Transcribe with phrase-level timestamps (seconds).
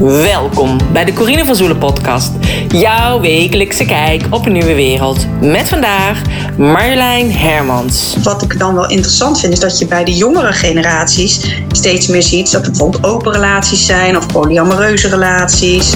[0.00, 2.30] Welkom bij de Corine van Zoelen podcast.
[2.68, 5.26] Jouw wekelijkse kijk op een nieuwe wereld.
[5.40, 6.22] Met vandaag
[6.56, 8.16] Marjolein Hermans.
[8.22, 12.22] Wat ik dan wel interessant vind is dat je bij de jongere generaties steeds meer
[12.22, 15.94] ziet dat er bijvoorbeeld open relaties zijn of polyamoreuze relaties.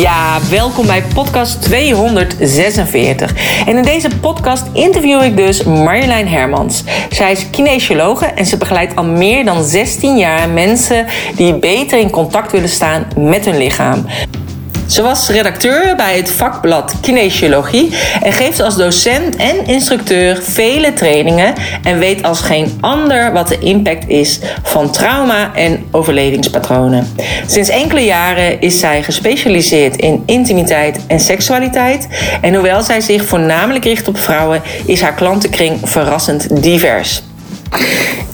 [0.00, 3.34] Ja, welkom bij podcast 246.
[3.66, 6.84] En in deze podcast interview ik dus Marjolein Hermans.
[7.10, 12.10] Zij is kinesiologe en ze begeleidt al meer dan 16 jaar mensen die beter in
[12.10, 14.06] contact willen staan met hun lichaam.
[14.86, 21.54] Ze was redacteur bij het vakblad Kinesiologie en geeft als docent en instructeur vele trainingen
[21.82, 27.14] en weet als geen ander wat de impact is van trauma en overlevingspatronen.
[27.46, 32.08] Sinds enkele jaren is zij gespecialiseerd in intimiteit en seksualiteit
[32.40, 37.22] en hoewel zij zich voornamelijk richt op vrouwen, is haar klantenkring verrassend divers.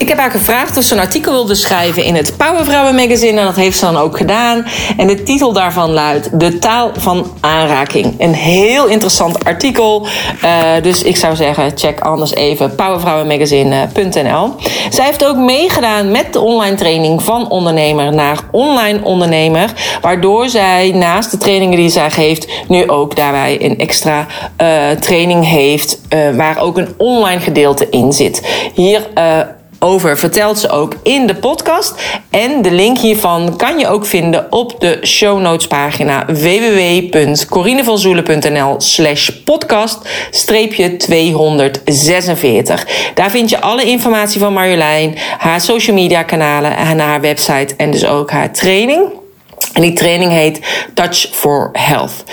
[0.01, 3.41] Ik heb haar gevraagd of ze een artikel wilde schrijven in het Powervrouwen magazine.
[3.41, 4.67] En dat heeft ze dan ook gedaan.
[4.97, 8.15] En de titel daarvan luidt De taal van aanraking.
[8.19, 10.07] Een heel interessant artikel.
[10.45, 14.55] Uh, dus ik zou zeggen, check anders even powervrouwenmagazine.nl.
[14.91, 19.73] Zij heeft ook meegedaan met de online training van ondernemer naar online ondernemer.
[20.01, 24.27] Waardoor zij naast de trainingen die zij geeft, nu ook daarbij een extra
[24.63, 26.01] uh, training heeft.
[26.15, 28.43] Uh, waar ook een online gedeelte in zit.
[28.75, 29.09] Hier
[29.81, 31.95] over vertelt ze ook in de podcast.
[32.31, 39.29] En de link hiervan kan je ook vinden op de show notes pagina www.corinevanzoelen.nl slash
[39.29, 39.99] podcast
[40.31, 42.87] 246.
[43.15, 47.91] Daar vind je alle informatie van Marjolein, haar social media kanalen en haar website en
[47.91, 49.03] dus ook haar training.
[49.73, 50.61] En die training heet
[50.95, 52.25] Touch for Health.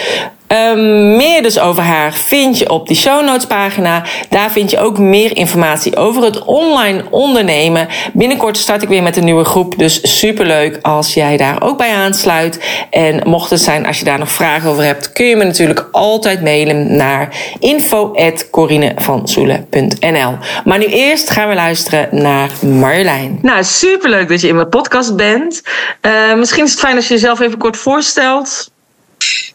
[0.48, 4.04] Um, meer dus over haar vind je op die show notes pagina.
[4.30, 7.88] Daar vind je ook meer informatie over het online ondernemen.
[8.14, 9.78] Binnenkort start ik weer met een nieuwe groep.
[9.78, 12.60] Dus superleuk als jij daar ook bij aansluit.
[12.90, 15.88] En mocht het zijn als je daar nog vragen over hebt, kun je me natuurlijk
[15.92, 23.40] altijd mailen naar info.corinevanzoelen.nl Maar nu eerst gaan we luisteren naar Marjolein.
[23.42, 25.62] Nou, superleuk dat je in mijn podcast bent.
[26.02, 28.76] Uh, misschien is het fijn als je jezelf even kort voorstelt.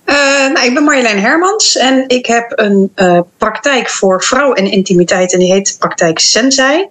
[0.06, 0.16] Uh,
[0.52, 5.32] nou, ik ben Marjolein Hermans en ik heb een uh, praktijk voor vrouw en intimiteit
[5.32, 6.86] en die heet Praktijk Sensei.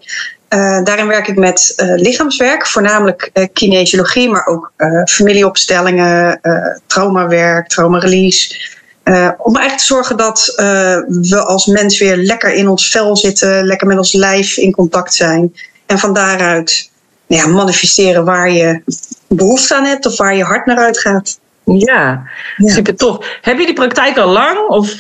[0.49, 4.73] Uh, daarin werk ik met lichaamswerk, voornamelijk kinesiologie, maar ook
[5.05, 6.39] familieopstellingen,
[6.87, 8.55] traumawerk, traumarelease.
[9.37, 10.53] om eigenlijk te zorgen dat
[11.07, 15.13] we als mens weer lekker in ons vel zitten, lekker met ons lijf in contact
[15.13, 15.53] zijn.
[15.85, 16.89] En van daaruit
[17.27, 18.81] ja, manifesteren waar je
[19.27, 21.39] behoefte aan hebt of waar je hart naar uitgaat.
[21.79, 22.23] Ja,
[22.57, 23.25] ja, super tof.
[23.41, 24.67] Heb je die praktijk al lang?
[24.67, 24.93] Of?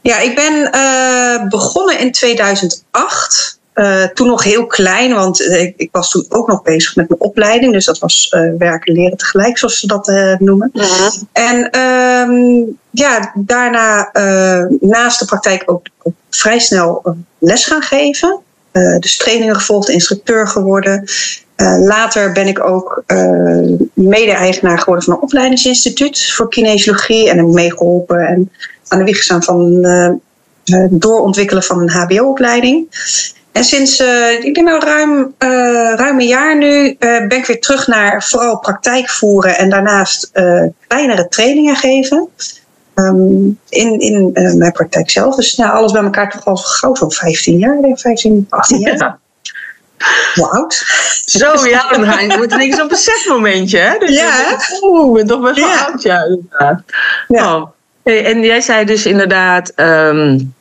[0.00, 3.58] Ja, ik ben uh, begonnen in 2008.
[3.74, 7.20] Uh, toen nog heel klein, want ik, ik, was toen ook nog bezig met mijn
[7.20, 7.72] opleiding.
[7.72, 10.70] Dus dat was uh, werken leren tegelijk, zoals ze dat noemen.
[10.72, 11.10] Ja.
[11.32, 14.10] En um, ja, daarna
[14.80, 18.40] naast de praktijk ook, ook vrij snel les gaan geven.
[18.98, 21.08] dus trainingen gevolgd, instructeur geworden.
[21.60, 27.46] Uh, later ben ik ook uh, mede-eigenaar geworden van een opleidingsinstituut voor kinesiologie en heb
[27.46, 28.50] meegeholpen en
[28.88, 32.86] aan de wieg gestaan van uh, doorontwikkelen van een HBO-opleiding.
[33.52, 34.00] En sinds,
[34.40, 35.34] ik denk nou ruim,
[35.96, 40.30] ruim een jaar nu, ben ik weer terug naar vooral praktijk voeren en daarnaast
[40.86, 42.28] kleinere trainingen geven.
[42.94, 45.34] Um, in in mijn praktijk zelf.
[45.34, 48.96] Dus nou, alles bij elkaar toch al gauw zo'n 15 jaar, denk 15, 18 jaar.
[48.96, 49.18] Ja.
[50.34, 50.74] Hoe oud?
[51.24, 53.98] Zo, ja, dan wordt ineens zo'n besefmomentje, hè?
[53.98, 54.58] Dat ja.
[54.80, 55.86] Oeh, ben toch best wel ja.
[55.86, 56.82] oud, ja.
[57.28, 57.66] Oh.
[58.02, 59.72] Hey, en jij zei dus inderdaad...
[59.76, 60.54] Um,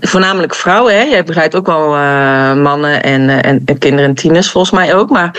[0.00, 1.02] voornamelijk vrouwen, hè?
[1.02, 4.94] Jij begrijpt ook wel uh, mannen en, uh, en, en, kinderen en tieners volgens mij
[4.94, 5.10] ook.
[5.10, 5.30] Maar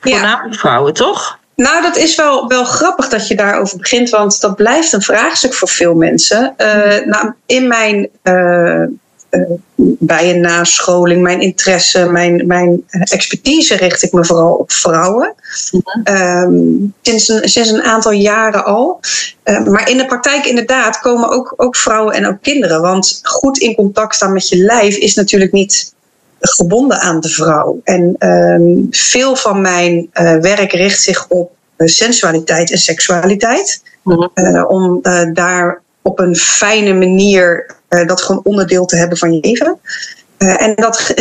[0.00, 1.38] voornamelijk vrouwen, toch?
[1.54, 5.54] Nou, dat is wel, wel grappig dat je daarover begint, want dat blijft een vraagstuk
[5.54, 6.54] voor veel mensen.
[6.56, 6.66] Uh,
[7.04, 8.08] nou, in mijn
[9.98, 15.34] bij een nascholing, mijn interesse, mijn, mijn expertise richt ik me vooral op vrouwen.
[16.04, 16.42] Ja.
[16.42, 19.00] Um, sinds, een, sinds een aantal jaren al.
[19.44, 22.80] Uh, maar in de praktijk inderdaad komen ook, ook vrouwen en ook kinderen.
[22.80, 25.94] Want goed in contact staan met je lijf is natuurlijk niet
[26.40, 27.80] gebonden aan de vrouw.
[27.84, 33.82] En um, veel van mijn uh, werk richt zich op sensualiteit en seksualiteit.
[34.34, 34.64] Ja.
[34.64, 35.00] om
[35.32, 39.78] daar op een fijne manier uh, dat gewoon onderdeel te hebben van je leven.
[40.38, 41.14] Uh, en dat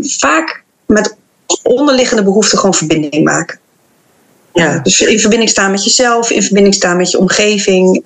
[0.00, 1.16] vaak met
[1.62, 3.58] onderliggende behoeften gewoon verbinding maken.
[4.52, 4.74] Ja.
[4.74, 8.00] Uh, dus in verbinding staan met jezelf, in verbinding staan met je omgeving.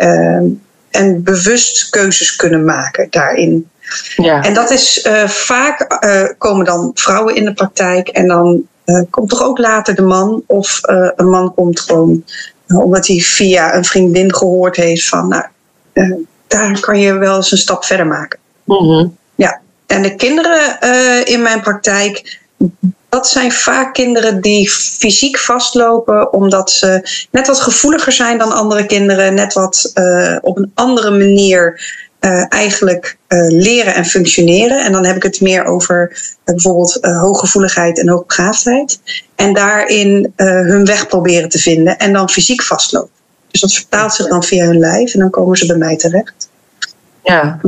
[0.90, 3.69] en bewust keuzes kunnen maken daarin.
[4.16, 4.43] Ja.
[4.43, 5.99] En dat is vaak
[6.38, 10.43] komen dan vrouwen in de praktijk en dan uh, komt toch ook later de man
[10.46, 10.78] of
[11.16, 12.25] een man komt gewoon
[12.66, 15.44] omdat hij via een vriendin gehoord heeft van nou,
[16.58, 18.38] daar kan je wel eens een stap verder maken.
[18.64, 20.78] Mm Ja, en de kinderen
[21.26, 22.42] in mijn praktijk
[23.14, 28.86] dat zijn vaak kinderen die fysiek vastlopen omdat ze net wat gevoeliger zijn dan andere
[28.86, 31.80] kinderen, net wat uh, op een andere manier
[32.20, 34.84] uh, eigenlijk uh, leren en functioneren.
[34.84, 39.00] En dan heb ik het meer over bijvoorbeeld hooggevoeligheid en hoogbegaafdheid.
[39.34, 43.13] En daarin hun weg proberen te vinden en dan fysiek vastlopen.
[43.54, 46.48] Dus dat vertaalt zich dan via hun lijf en dan komen ze bij mij terecht.
[47.24, 47.60] Ja,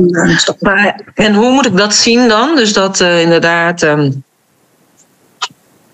[0.59, 2.55] maar, en hoe moet ik dat zien dan?
[2.55, 3.81] Dus dat inderdaad.
[3.81, 4.23] Um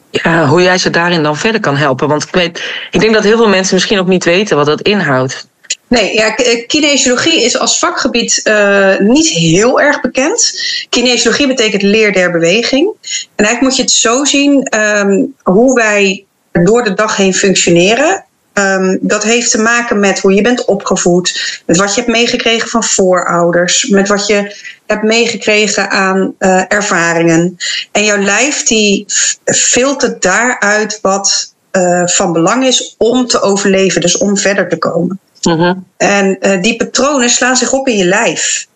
[0.10, 2.08] ja, hoe jij ze daarin dan verder kan helpen.
[2.08, 4.82] Want ik, weet, ik denk dat heel veel mensen misschien ook niet weten wat dat
[4.82, 5.48] inhoudt.
[5.88, 10.54] Nee, ja, eh, kinesiologie is als vakgebied uh, niet heel erg bekend.
[10.90, 12.92] Kinesiologie betekent leer der beweging.
[13.36, 18.26] En eigenlijk moet je het zo zien um, hoe wij door de dag heen functioneren.
[18.54, 22.70] Um, dat heeft te maken met hoe je bent opgevoed, met wat je hebt meegekregen
[22.70, 24.56] van voorouders, met wat je
[24.86, 27.58] hebt meegekregen aan uh, ervaringen.
[27.92, 29.06] En jouw lijf die
[29.46, 35.20] filtert daaruit wat uh, van belang is om te overleven, dus om verder te komen.
[35.42, 35.78] Uh-huh.
[35.98, 38.68] En uh, die patronen slaan zich op in je lijf.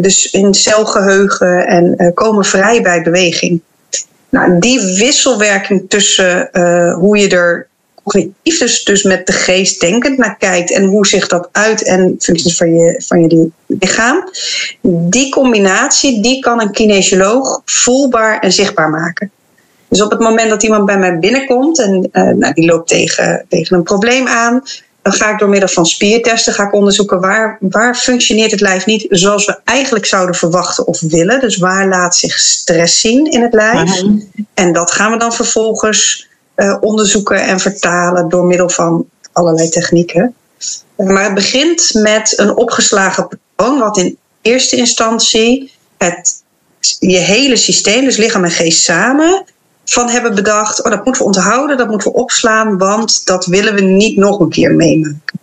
[0.00, 3.60] dus in celgeheugen en komen vrij bij beweging.
[4.28, 6.48] Nou, die wisselwerking tussen
[6.98, 7.68] hoe je er
[8.04, 12.14] cognitief, dus, dus met de geest denkend naar kijkt en hoe zich dat uit en
[12.18, 14.28] functies van je, van je lichaam.
[14.82, 19.30] Die combinatie, die kan een kinesioloog voelbaar en zichtbaar maken.
[19.88, 23.46] Dus op het moment dat iemand bij mij binnenkomt en uh, nou, die loopt tegen,
[23.48, 24.62] tegen een probleem aan,
[25.02, 28.86] dan ga ik door middel van spiertesten ga ik onderzoeken waar, waar functioneert het lijf
[28.86, 31.40] niet zoals we eigenlijk zouden verwachten of willen.
[31.40, 34.02] Dus waar laat zich stress zien in het lijf.
[34.54, 40.34] En dat gaan we dan vervolgens uh, onderzoeken en vertalen door middel van allerlei technieken.
[40.96, 46.42] Uh, maar het begint met een opgeslagen patroon, wat in eerste instantie het,
[46.98, 49.44] je hele systeem, dus lichaam en geest samen,
[49.84, 53.74] van hebben bedacht: oh, dat moeten we onthouden, dat moeten we opslaan, want dat willen
[53.74, 55.38] we niet nog een keer meemaken.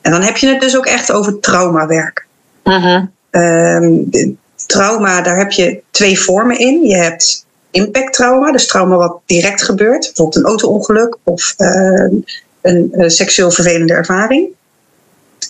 [0.00, 2.26] En dan heb je het dus ook echt over traumawerk.
[2.64, 3.02] Uh-huh.
[4.66, 6.86] trauma, daar heb je twee vormen in.
[6.86, 11.68] Je hebt impacttrauma, dus trauma wat direct gebeurt, bijvoorbeeld een auto-ongeluk of uh,
[12.62, 14.48] een, een, seksueel vervelende ervaring.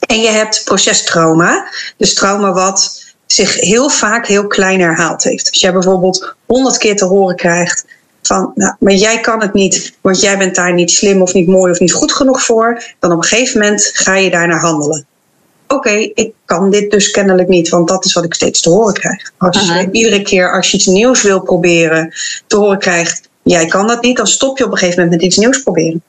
[0.07, 5.51] En je hebt procestrauma, dus trauma wat zich heel vaak heel klein herhaald heeft.
[5.51, 7.85] Als jij bijvoorbeeld honderd keer te horen krijgt
[8.23, 11.47] van, nou, maar jij kan het niet, want jij bent daar niet slim of niet
[11.47, 15.07] mooi of niet goed genoeg voor, dan op een gegeven moment ga je daarnaar handelen
[15.69, 18.95] oké, ik kan dit dus kennelijk niet, want dat is wat ik steeds te horen
[18.95, 19.33] krijg.
[19.39, 22.15] Als je iedere keer als je iets nieuws wil proberen
[22.47, 25.31] te horen krijgt, jij kan dat niet, dan stop je op een gegeven moment met
[25.31, 26.03] iets nieuws proberen.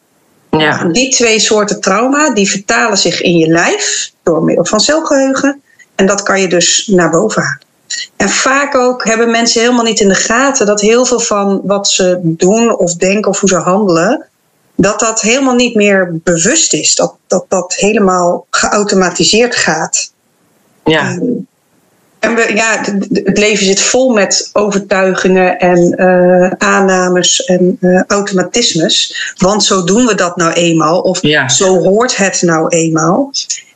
[0.51, 0.83] Ja.
[0.83, 5.61] Die twee soorten trauma, die vertalen zich in je lijf door middel van celgeheugen.
[5.95, 7.67] En dat kan je dus naar boven halen.
[8.15, 11.87] En vaak ook hebben mensen helemaal niet in de gaten dat heel veel van wat
[11.87, 14.25] ze doen of denken of hoe ze handelen,
[14.81, 16.95] dat dat helemaal niet meer bewust is.
[16.95, 20.11] Dat dat, dat helemaal geautomatiseerd gaat.
[20.83, 21.09] Ja.
[21.09, 21.21] Ehm,
[22.19, 22.81] en we, ja,
[23.23, 29.33] het leven zit vol met overtuigingen en uh, aannames en uh, automatismes.
[29.37, 30.99] Want zo doen we dat nou eenmaal.
[30.99, 33.31] Of zo hoort het nou eenmaal.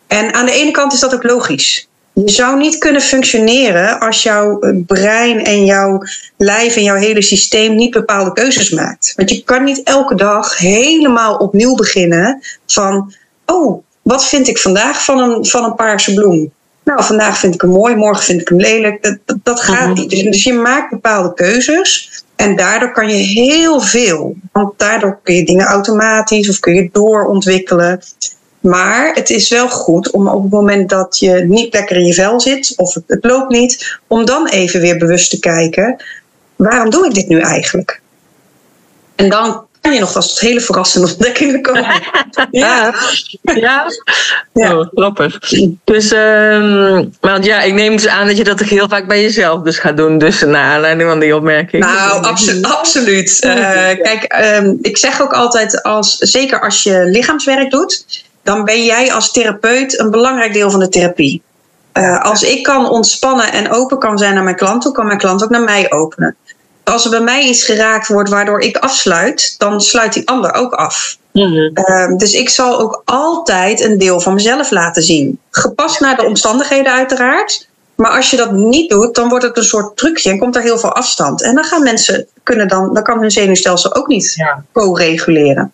[0.08, 1.88] En aan de ene kant is dat ook logisch.
[2.14, 6.04] Je zou niet kunnen functioneren als jouw brein en jouw
[6.38, 9.14] lijf en jouw hele systeem niet bepaalde keuzes maakt.
[9.16, 13.14] Want je kan niet elke dag helemaal opnieuw beginnen van,
[13.46, 16.52] oh, wat vind ik vandaag van een, van een paarse bloem?
[16.84, 19.04] Nou, vandaag vind ik hem mooi, morgen vind ik hem lelijk.
[19.26, 20.00] Dat, dat, gaat mhm.
[20.00, 20.10] niet.
[20.10, 24.36] Dus, dus je maakt bepaalde keuzes en daardoor kan je heel veel.
[24.52, 28.02] Want daardoor kun je dingen automatisch of kun je doorontwikkelen.
[28.64, 32.14] Maar het is wel goed om op het moment dat je niet lekker in je
[32.14, 36.04] vel zit of het, het loopt niet, om dan even weer bewust te kijken:
[36.56, 38.02] waarom doe ik dit nu eigenlijk?
[39.16, 41.86] En dan kan je nog wel tot hele verrassende ontdekkingen komen.
[42.52, 42.96] ja.
[43.42, 43.86] ja.
[44.54, 44.78] ja.
[44.78, 45.40] Oh, grappig.
[45.84, 49.62] Dus, um, want ja, ik neem dus aan dat je dat heel vaak bij jezelf
[49.62, 50.18] dus gaat doen.
[50.18, 51.84] Dus naar aanleiding van die opmerking.
[51.84, 53.44] Nou, absolu absoluut.
[53.46, 53.54] Uh,
[54.02, 58.06] kijk, um, ik zeg ook altijd, als, zeker als je lichaamswerk doet
[58.44, 61.42] dan ben jij als therapeut een belangrijk deel van de therapie.
[61.94, 65.18] Uh, als ik kan ontspannen en open kan zijn naar mijn klant, dan kan mijn
[65.18, 66.36] klant ook naar mij openen.
[66.84, 70.74] Als er bij mij iets geraakt wordt waardoor ik afsluit, dan sluit die ander ook
[70.74, 71.18] af.
[71.74, 75.40] Ehm, dus ik zal ook altijd een deel van mezelf laten zien.
[75.50, 77.68] Gepast naar de omstandigheden uiteraard.
[77.96, 80.62] Maar als je dat niet doet, dan wordt het een soort trucje en komt er
[80.62, 81.42] heel veel afstand.
[81.42, 84.64] En dan gaan mensen kunnen dan, dan kan hun zenuwstelsel ook niet Ja.
[84.74, 85.72] co-reguleren.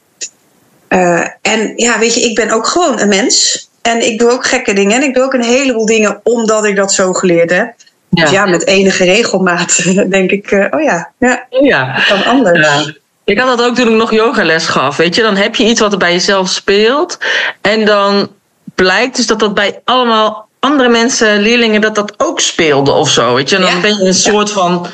[0.90, 3.68] Eh, en ja, weet je, ik ben ook gewoon een mens.
[3.82, 4.96] En ik doe ook gekke dingen.
[4.96, 7.74] En ik doe ook een heleboel dingen omdat ik dat zo geleerd heb.
[8.10, 11.96] Dus ja, met enige regelmaat denk ik, eh, oh ja, ja, ja.
[11.96, 12.68] dat kan anders.
[12.68, 12.94] Ja.
[13.24, 14.98] Ik had dat ook toen ik nog yogales gaf.
[14.98, 17.18] Weet je, dan heb je iets wat er bij jezelf speelt.
[17.62, 18.30] En dan
[18.76, 23.34] blijkt dus dat dat bij allemaal andere mensen, leerlingen, dat dat ook speelde of zo.
[23.34, 23.80] Weet je, en dan Ja.
[23.82, 24.88] ben je een soort van.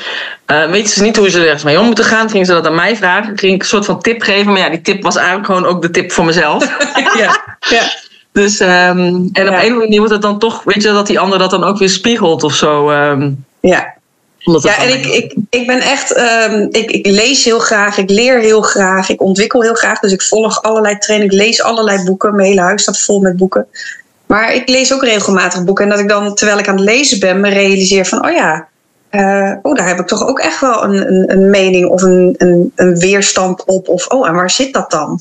[0.46, 2.30] eh weten ze niet hoe ze er ergens mee om moeten gaan.
[2.30, 3.38] Gingen ze dat aan mij vragen.
[3.38, 4.52] Ging ik een soort van tip geven.
[4.52, 6.64] Maar ja, die tip was eigenlijk gewoon ook de tip voor mezelf.
[7.18, 7.82] ja, ja.
[8.32, 11.06] Dus, ehm, en op een of andere manier wordt het dan toch, weet je, dat
[11.06, 12.90] die ander dat dan ook weer spiegelt of zo.
[12.90, 13.30] ehm,
[13.60, 13.94] ja.
[14.62, 18.38] Ja, en ik, ik, ik ben echt, ehm, ik, ik lees heel graag, ik leer
[18.40, 19.98] heel graag, ik ontwikkel heel graag.
[20.00, 22.34] Dus ik volg allerlei trainingen, ik lees allerlei boeken.
[22.34, 23.66] Mijn hele huis staat vol met boeken.
[24.26, 25.84] Maar ik lees ook regelmatig boeken.
[25.84, 28.68] En dat ik dan, terwijl ik aan het lezen ben, me realiseer van, oh ja,
[29.08, 32.34] eh, oh, daar heb ik toch ook echt wel een, een, een mening of een,
[32.38, 33.88] een, een weerstand op.
[33.88, 35.20] Of, oh, en waar zit dat dan?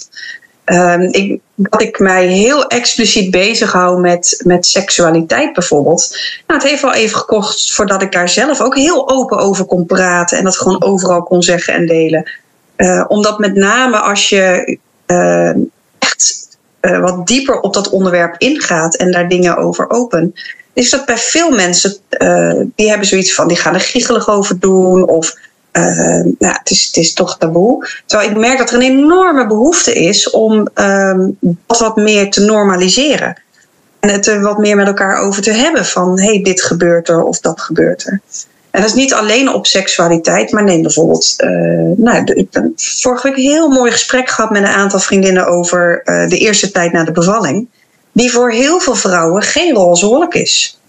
[0.65, 6.17] Ehm, ik, dat ik mij heel expliciet bezig hou met, met seksualiteit bijvoorbeeld.
[6.47, 9.85] Nou, het heeft wel even gekost voordat ik daar zelf ook heel open over kon
[9.85, 12.31] praten en dat gewoon overal kon zeggen en delen.
[12.75, 14.77] Eh, omdat met name als je
[16.85, 20.33] eh, wat dieper op dat onderwerp ingaat en daar dingen over open,
[20.73, 24.59] is dat bij veel mensen, eh, die hebben zoiets van, die gaan er giechelig over
[24.59, 25.37] doen of
[25.75, 27.87] nou, het, is, het is toch taboe.
[28.05, 32.41] Terwijl ik merk dat er een enorme behoefte is om ehm, dat wat meer te
[32.41, 33.41] normaliseren.
[33.99, 37.09] En het er wat meer met elkaar over te hebben van hé, hey, dit gebeurt
[37.09, 38.21] er of dat gebeurt er.
[38.75, 41.33] En dat is niet alleen op seksualiteit, maar neem bijvoorbeeld.
[41.37, 41.49] eh,
[41.95, 46.01] nou, ik heb vorige week een heel mooi gesprek gehad met een aantal vriendinnen over
[46.03, 47.67] eh, de eerste tijd na de bevalling.
[48.11, 50.79] Die voor heel veel vrouwen geen roze wolk is.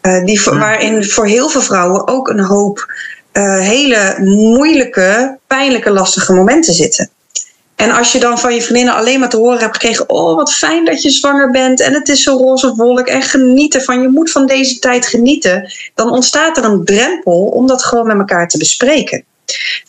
[0.00, 2.86] Eh, die, voor- waarin voor heel veel vrouwen ook een hoop
[3.60, 7.10] hele moeilijke, pijnlijke, lastige momenten zitten.
[7.76, 10.54] En als je dan van je vriendinnen alleen maar te horen hebt gekregen: Oh, wat
[10.54, 11.80] fijn dat je zwanger bent.
[11.80, 13.06] En het is zo roze wolk.
[13.06, 15.72] En genieten van je moet van deze tijd genieten.
[15.94, 19.24] Dan ontstaat er een drempel om dat gewoon met elkaar te bespreken.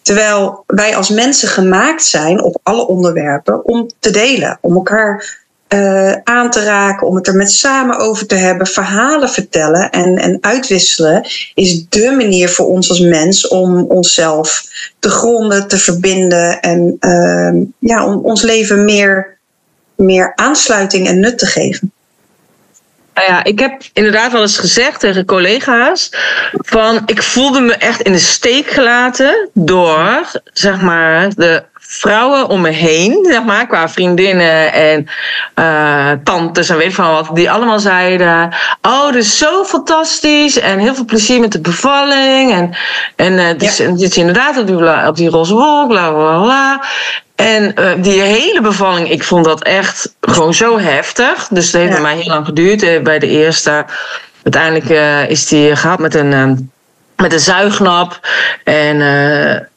[0.02, 5.44] Terwijl wij als mensen gemaakt zijn op alle onderwerpen om te delen, om elkaar
[5.76, 10.18] eh, aan te raken, om het er met samen over te hebben, verhalen vertellen en,
[10.18, 14.64] en uitwisselen, is dé manier voor ons als mens om onszelf
[15.00, 19.38] te gronden, te verbinden en ehm, ja, om ons leven meer,
[19.96, 21.92] meer aansluiting en nut te geven.
[23.16, 26.10] Nou ja, ik heb inderdaad wel eens gezegd tegen collega's
[26.52, 32.62] van ik voelde me echt in de steek gelaten door zeg maar de vrouwen om
[32.62, 35.08] me heen, zeg maar, qua vriendinnen en
[35.54, 40.80] eh, tantes en weet van wat, die allemaal zeiden: Oh, dit is zo fantastisch en
[40.80, 42.52] heel veel plezier met de bevalling.
[42.54, 42.76] En,
[43.16, 46.42] en eh, dit, is, dit is inderdaad op die, op die roze wolk, bla bla
[46.42, 46.84] bla.
[47.36, 51.48] En eh, die hele bevalling, ik vond dat echt gewoon zo heftig.
[51.48, 51.94] Dus het heeft Ja.
[51.94, 52.84] bij mij heel lang geduurd.
[52.84, 53.86] Eh, Bij de eerste,
[54.44, 56.56] uiteindelijk eh, is die gehad met een, ehm,
[57.16, 58.20] met een zuignap.
[58.64, 58.98] En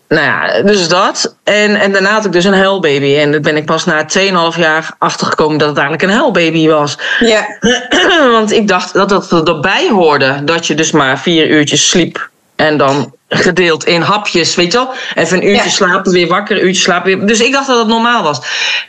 [0.08, 1.36] nou ja, dus dat.
[1.44, 3.16] En, en daarna had ik dus een huilbaby.
[3.16, 4.04] En daar ben ik pas na
[4.52, 6.98] 2,5 jaar achtergekomen dat het eigenlijk een huilbaby was.
[7.20, 7.46] Ja.
[8.32, 10.44] Want ik dacht dat dat erbij hoorde.
[10.44, 12.28] Dat je dus maar vier uurtjes sliep.
[12.56, 14.90] En dan gedeeld in hapjes, weet je wel.
[15.14, 15.70] Even een uurtje Ja.
[15.70, 17.18] slapen, weer wakker, een uurtje slapen.
[17.18, 17.26] Weer.
[17.26, 18.40] Dus ik dacht dat dat normaal was.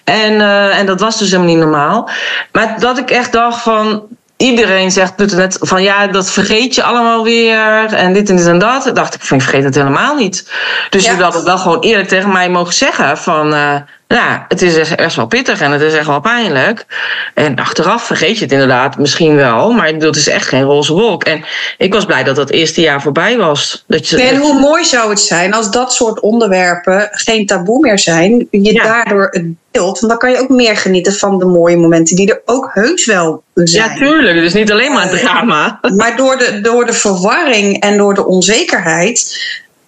[0.03, 2.09] En, uh, en dat was dus helemaal niet normaal.
[2.51, 4.03] Maar dat ik echt dacht van...
[4.37, 7.85] Iedereen zegt doet het net van ja, dat vergeet je allemaal weer.
[7.93, 8.91] En dit en dit en dat.
[8.93, 10.51] dacht ik van je vergeet het helemaal niet.
[10.89, 11.11] Dus Ja.
[11.11, 13.53] je had het wel gewoon eerlijk tegen mij mogen zeggen van...
[13.53, 13.75] Uh,
[14.15, 16.85] ja, het is echt, wel pittig en het is echt wel pijnlijk.
[17.33, 19.71] En achteraf vergeet je het inderdaad misschien wel.
[19.71, 21.23] Maar ik bedoel, het is echt geen roze wolk.
[21.23, 21.43] En
[21.77, 23.83] ik was blij dat dat eerste jaar voorbij was.
[23.87, 27.99] Dat je, en hoe mooi zou het zijn als dat soort onderwerpen geen taboe meer
[27.99, 28.47] zijn.
[28.51, 28.83] Je Ja.
[28.83, 29.99] daardoor het deelt.
[29.99, 33.05] Want dan kan je ook meer genieten van de mooie momenten die er ook heus
[33.05, 33.89] wel zijn.
[33.89, 34.39] ja, tuurlijk.
[34.39, 35.79] Dus niet alleen maar het drama.
[35.95, 39.37] Maar door de, door de verwarring en door de onzekerheid.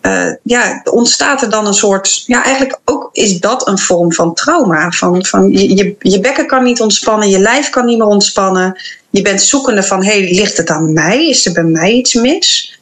[0.01, 2.23] Eh, ja, ontstaat er dan een soort.
[2.25, 4.91] Ja, eigenlijk ook is dat een vorm van trauma.
[4.91, 8.81] Van, van je, je, je bekken kan niet ontspannen, je lijf kan niet meer ontspannen.
[9.09, 11.27] Je bent zoekende van: hé, hey, ligt het aan mij?
[11.29, 12.79] Is er bij mij iets mis?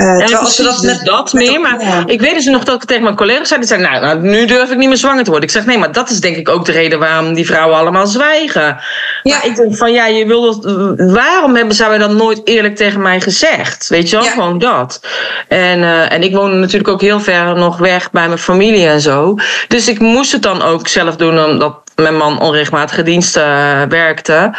[0.00, 1.60] Uh, Ja, precies, dat, dus dat meer.
[1.60, 2.02] Maar ja.
[2.06, 3.60] ik weet dus nog dat ik tegen mijn collega's zei.
[3.60, 5.48] Die zeiden, nou, nou, nu durf ik niet meer zwanger te worden.
[5.48, 8.06] Ik zeg, nee, maar dat is denk ik ook de reden waarom die vrouwen allemaal
[8.06, 8.76] zwijgen.
[9.22, 9.36] Ja.
[9.36, 10.74] Maar ik denk van, ja, je wil dat,
[11.12, 13.88] waarom hebben zij dan nooit eerlijk tegen mij gezegd?
[13.88, 14.30] Weet je wel, Ja.
[14.30, 15.00] gewoon dat.
[15.48, 19.00] En, uh, en ik woon natuurlijk ook heel ver nog weg bij mijn familie en
[19.00, 19.36] zo.
[19.68, 24.54] Dus ik moest het dan ook zelf doen, omdat mijn man onregelmatige diensten werkte.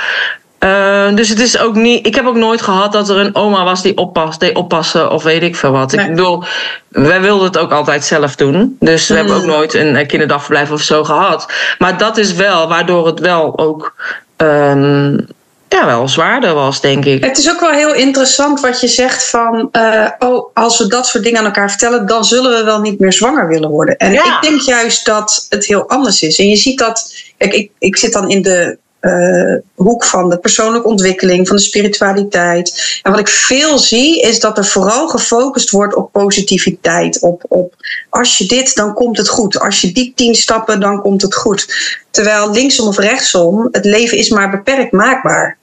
[0.64, 2.08] Uh, dus het is ook niet.
[2.08, 5.24] Ik heb ook nooit gehad dat er een oma was die oppas, deed oppassen of
[5.24, 5.94] weet ik veel wat.
[5.94, 6.44] Ik bedoel,
[6.88, 8.78] wij wilden het ook altijd zelf doen.
[8.80, 9.48] Dus we hebben ook mm.
[9.48, 11.52] nooit een kinderdagverblijf of zo gehad.
[11.78, 13.96] Maar dat is wel waardoor het wel ook.
[14.38, 15.28] Um,
[15.68, 17.24] ja, wel zwaarder was, denk ik.
[17.24, 19.70] Het is ook wel heel interessant wat je zegt van...
[19.72, 22.08] Uh, oh, als we dat soort dingen aan elkaar vertellen...
[22.08, 23.98] dan zullen we wel niet meer zwanger willen worden.
[23.98, 26.40] En ik denk juist dat het heel anders is.
[26.40, 27.14] En je ziet dat...
[27.38, 31.62] Kijk, ik, ik zit dan in de uh, hoek van de persoonlijke ontwikkeling, van de
[31.62, 33.00] spiritualiteit.
[33.04, 37.20] En wat ik veel zie, is dat er vooral gefocust wordt op positiviteit.
[37.20, 37.76] Op, op
[38.10, 39.60] als je dit, dan komt het goed.
[39.60, 41.74] Als je die tien stappen, dan komt het goed.
[42.12, 45.58] Terwijl linksom of rechtsom, het leven is maar beperkt maakbaar.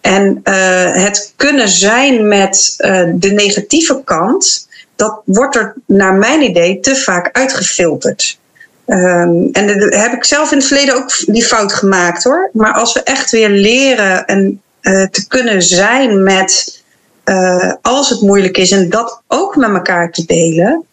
[0.00, 0.54] En uh,
[0.92, 6.96] het kunnen zijn met uh, de negatieve kant, dat wordt er naar mijn idee te
[6.96, 8.38] vaak uitgefilterd.
[8.86, 9.68] Um, en
[10.00, 12.50] heb ik zelf in het verleden ook die fout gemaakt hoor.
[12.52, 16.82] Maar als we echt weer leren en uh, te kunnen zijn met
[17.24, 20.84] uh, als het moeilijk is en dat ook met elkaar te delen,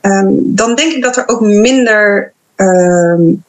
[0.00, 3.44] um, dan denk ik dat er ook minder, um,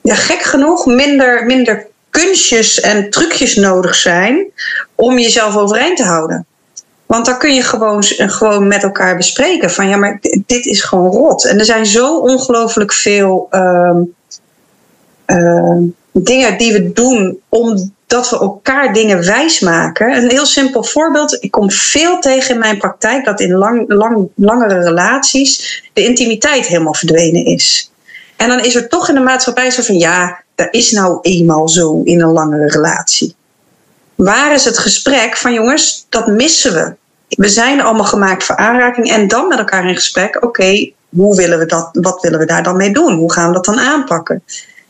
[0.00, 4.46] ja, gek genoeg, minder, minder kunstjes en trucjes nodig zijn
[4.94, 6.46] om jezelf overeind te houden.
[7.14, 11.10] Want dan kun je gewoon, gewoon met elkaar bespreken van ja, maar dit is gewoon
[11.10, 11.44] rot.
[11.44, 13.96] En er zijn zo ongelooflijk veel uh,
[15.26, 15.78] uh,
[16.12, 20.16] dingen die we doen omdat we elkaar dingen wijsmaken.
[20.16, 21.36] Een heel simpel voorbeeld.
[21.40, 26.66] Ik kom veel tegen in mijn praktijk dat in lang, lang, langere relaties de intimiteit
[26.66, 27.90] helemaal verdwenen is.
[28.36, 31.68] En dan is er toch in de maatschappij zo van ja, dat is nou eenmaal
[31.68, 33.34] zo in een langere relatie.
[34.14, 37.02] Waar is het gesprek van jongens, dat missen we.
[37.28, 41.58] We zijn allemaal gemaakt voor aanraking en dan met elkaar in gesprek, oké, hoe willen
[41.58, 43.14] we dat, wat willen we daar dan mee doen?
[43.14, 44.42] Hoe gaan we dat dan aanpakken?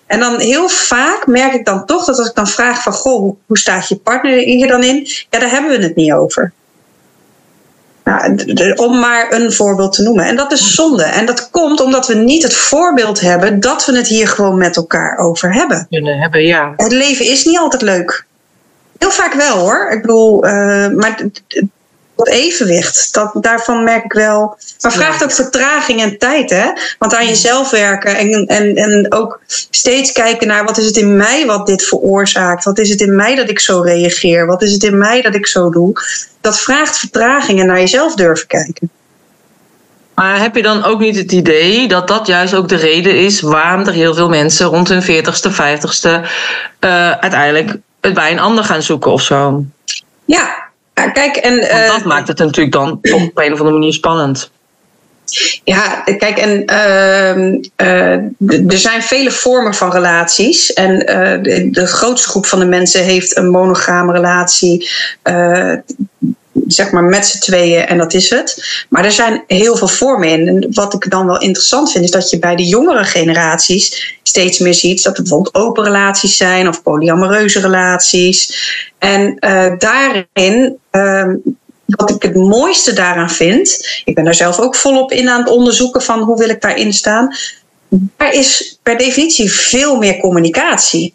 [0.06, 3.36] En dan heel vaak merk ik dan toch dat als ik dan vraag van, goh,
[3.46, 5.06] hoe staat je partner hier dan in?
[5.30, 6.52] Ja, daar hebben we het niet over.
[8.04, 10.24] Nou, om maar een voorbeeld te noemen.
[10.24, 11.02] En dat is zonde.
[11.02, 14.76] En dat komt omdat we niet het voorbeeld hebben dat we het hier gewoon met
[14.76, 15.86] elkaar over hebben.
[15.90, 16.72] Kunnen hebben, ja.
[16.76, 18.26] Het leven is niet altijd leuk.
[18.98, 19.88] Heel vaak wel hoor.
[19.90, 21.24] Ik bedoel, uh, maar
[22.16, 24.58] dat evenwicht, dat, daarvan merk ik wel.
[24.80, 26.70] Maar vraagt ook vertraging en tijd, hè?
[26.98, 31.16] Want aan jezelf werken en, en, en ook steeds kijken naar wat is het in
[31.16, 32.64] mij wat dit veroorzaakt?
[32.64, 34.46] Wat is het in mij dat ik zo reageer?
[34.46, 35.92] Wat is het in mij dat ik zo doe?
[36.40, 38.90] Dat vraagt vertraging en naar jezelf durven kijken.
[40.14, 43.40] Maar heb je dan ook niet het idee dat dat juist ook de reden is
[43.40, 46.10] waarom er heel veel mensen rond hun 40ste, 50ste
[46.80, 49.64] uh, uiteindelijk het bij een ander gaan zoeken of zo?
[50.24, 50.63] Ja,
[51.12, 51.56] kijk, en.
[51.56, 54.50] Want dat uh, maakt het natuurlijk dan op een of andere manier spannend.
[55.64, 57.36] Ja, kijk, en uh,
[57.88, 60.72] uh, er zijn vele vormen van relaties.
[60.72, 64.90] En uh, de, de, grootste groep van de mensen heeft een monogame relatie
[66.66, 68.84] zeg maar met z'n tweeën en dat is het.
[68.88, 70.48] Maar er zijn heel veel vormen in.
[70.48, 74.58] En wat ik dan wel interessant vind, is dat je bij de jongere generaties steeds
[74.58, 78.52] meer ziet dat er bijvoorbeeld open relaties zijn of polyamoreuze relaties.
[78.98, 80.78] En uh, daarin.
[80.92, 81.32] Uh,
[81.86, 85.50] wat ik het mooiste daaraan vind, ik ben daar zelf ook volop in aan het
[85.50, 87.34] onderzoeken van hoe wil ik daarin staan.
[87.88, 91.14] Daar is per definitie veel meer communicatie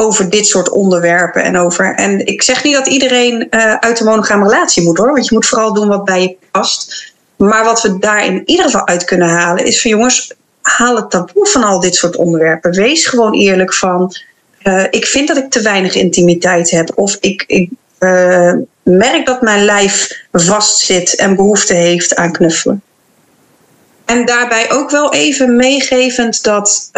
[0.00, 1.94] over dit soort onderwerpen en over.
[1.94, 5.34] En ik zeg niet dat iedereen uh, uit de monogame relatie moet hoor, want je
[5.34, 7.12] moet vooral doen wat bij je past.
[7.36, 11.10] Maar wat we daar in ieder geval uit kunnen halen is van jongens, haal het
[11.10, 12.72] taboe van al dit soort onderwerpen.
[12.72, 14.14] Wees gewoon eerlijk van,
[14.62, 19.42] uh, ik vind dat ik te weinig intimiteit heb of ik, ik uh, merk dat
[19.42, 22.82] mijn lijf vastzit en behoefte heeft aan knuffelen.
[24.04, 26.88] En daarbij ook wel even meegevend dat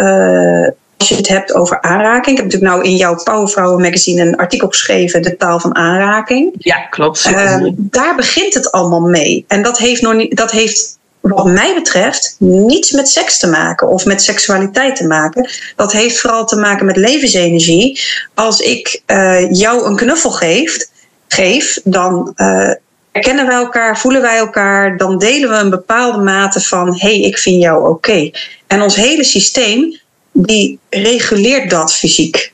[1.03, 2.37] als je het hebt over aanraking.
[2.39, 6.55] Ik heb natuurlijk nou in jouw Powervrouwen magazine een artikel geschreven, de taal van aanraking.
[6.59, 7.27] Ja, klopt.
[7.27, 9.45] Uh, daar begint het allemaal mee.
[9.49, 13.89] En dat heeft, nog niet, dat heeft wat mij betreft niets met seks te maken
[13.89, 15.49] of met seksualiteit te maken.
[15.77, 18.01] Dat heeft vooral te maken met levensenergie.
[18.35, 20.87] Als ik uh, jou een knuffel geef,
[21.29, 22.71] geef dan uh,
[23.13, 27.21] herkennen wij elkaar, voelen wij elkaar, dan delen we een bepaalde mate van hé, hey,
[27.21, 27.91] ik vind jou oké.
[27.91, 28.35] Okay.
[28.67, 30.01] En ons hele systeem
[30.33, 32.53] die reguleert dat fysiek.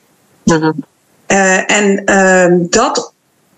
[1.27, 3.13] Uh, en uh, dat,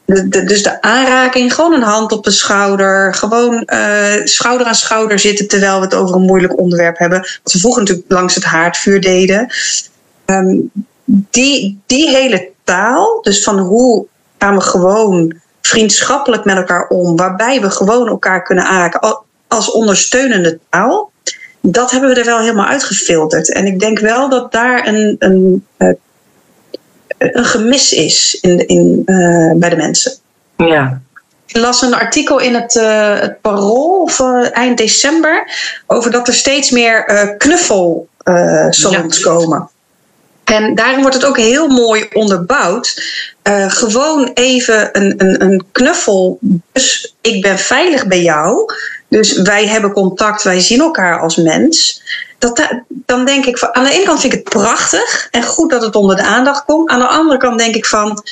[0.06, 4.76] de, de, dus de aanraking, gewoon een hand op de schouder, gewoon uh, schouder aan
[4.76, 7.20] schouder zitten terwijl we het over een moeilijk onderwerp hebben.
[7.20, 9.54] Wat we vroeger natuurlijk langs het haardvuur deden.
[10.26, 10.72] Um,
[11.06, 14.06] die, die hele taal, dus van hoe
[14.38, 20.60] gaan we gewoon vriendschappelijk met elkaar om, waarbij we gewoon elkaar kunnen aanraken als ondersteunende
[20.70, 21.11] taal
[21.62, 23.54] dat hebben we er wel helemaal uitgefilterd.
[23.54, 25.66] En ik denk wel dat daar een, een,
[27.18, 29.04] een gemis is in, in,
[29.56, 30.12] bij de mensen.
[30.58, 31.02] Ja.
[31.54, 35.52] Ik las een artikel in het, uh, het Parool uh, eind december
[35.88, 39.24] over dat er steeds meer uh, knuffelsalons ja.
[39.24, 39.70] komen.
[40.44, 43.04] En daarin wordt het ook heel mooi onderbouwd.
[43.68, 46.40] gewoon even een, een, een knuffel.
[46.72, 48.74] Dus ik ben veilig bij jou.
[49.12, 52.04] Dus wij hebben contact, wij zien elkaar als mens.
[52.40, 55.70] Dat, dan denk ik van, aan de ene kant vind ik het prachtig en goed
[55.70, 56.90] dat het onder de aandacht komt.
[56.90, 58.24] Aan de andere kant denk ik van,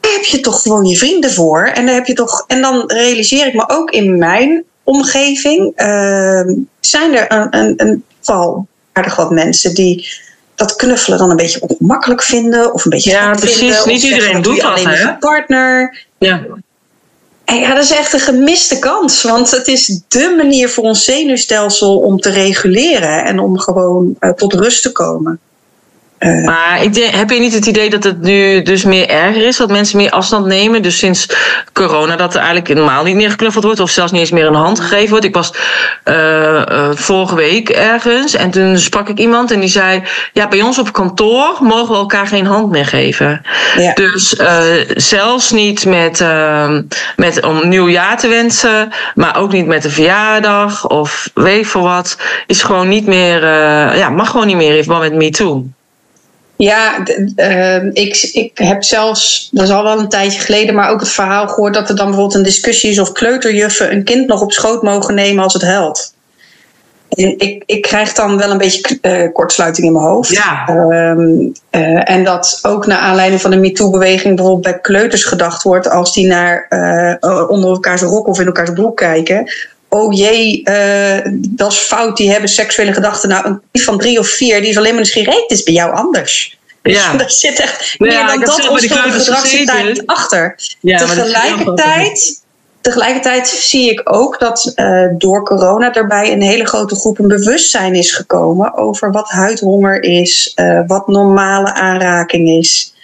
[0.00, 1.64] daar heb je toch gewoon je vrienden voor.
[1.64, 6.56] En, daar heb je toch, en dan realiseer ik me ook in mijn omgeving, uh,
[6.80, 10.08] zijn er een, een, een val aardig wat mensen die
[10.54, 14.42] dat knuffelen dan een beetje ongemakkelijk vinden of een beetje ja precies vinden, niet iedereen
[14.42, 16.46] doet dat hè partner ja
[17.54, 19.22] ja, dat is echt een gemiste kans.
[19.22, 24.30] Want het is dé manier voor ons zenuwstelsel om te reguleren en om gewoon uh,
[24.30, 25.40] tot rust te komen.
[26.20, 29.46] Uh, maar ik denk, heb je niet het idee dat het nu dus meer erger
[29.46, 29.56] is?
[29.56, 30.82] Dat mensen meer afstand nemen?
[30.82, 31.28] Dus sinds
[31.72, 33.80] corona dat er eigenlijk normaal niet meer geknuffeld wordt.
[33.80, 35.24] Of zelfs niet eens meer een hand gegeven wordt.
[35.24, 35.54] Ik was
[36.04, 38.34] uh, vorige week ergens.
[38.34, 40.02] En toen sprak ik iemand en die zei...
[40.32, 43.42] Ja, bij ons op kantoor mogen we elkaar geen hand meer geven.
[43.76, 43.94] Ja.
[43.94, 44.36] Dus
[44.94, 46.82] zelfs niet met, ehm,
[47.16, 48.92] met om nieuwjaar te wensen.
[49.14, 50.86] Maar ook niet met een verjaardag.
[50.86, 52.16] Of weet voor wat.
[52.46, 53.46] Is gewoon niet meer...
[53.96, 55.66] ja, mag gewoon niet meer in verband met MeToo.
[56.62, 57.04] Ja,
[57.36, 61.08] uh, ik, ik heb zelfs, dat is al wel een tijdje geleden, maar ook het
[61.08, 64.52] verhaal gehoord dat er dan bijvoorbeeld een discussie is of kleuterjuffen een kind nog op
[64.52, 66.14] schoot mogen nemen als het huilt.
[67.08, 70.30] En ik, ik krijg dan wel een beetje uh, kortsluiting in mijn hoofd.
[70.30, 70.68] Ja.
[70.68, 76.14] Uh, en dat ook naar aanleiding van de MeToo-beweging bijvoorbeeld bij kleuters gedacht wordt als
[76.14, 79.50] die naar uh, onder elkaars rok of in elkaars broek kijken
[79.90, 83.28] oh jee, uh, dat is fout, die hebben seksuele gedachten.
[83.28, 85.74] Nou, een kind van drie of vier, die is alleen maar een reet, is bij
[85.74, 86.58] jou anders.
[86.82, 87.12] Ja.
[87.12, 90.58] Dus er zit echt meer ja, dan dat onschuldige gedrag zit daar niet achter.
[90.80, 92.42] Ja, tegelijkertijd,
[92.80, 97.94] tegelijkertijd zie ik ook dat uh, door corona daarbij een hele grote groep een bewustzijn
[97.94, 102.94] is gekomen over wat huidhonger is, uh, wat normale aanraking is.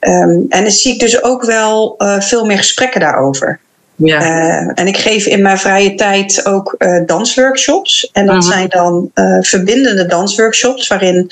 [0.00, 3.60] Um, en dan zie ik dus ook wel uh, veel meer gesprekken daarover.
[3.96, 4.20] Ja.
[4.20, 8.10] Uh, en ik geef in mijn vrije tijd ook uh, dansworkshops.
[8.12, 8.52] En dat uh-huh.
[8.52, 11.30] zijn dan uh, verbindende dansworkshops, waarin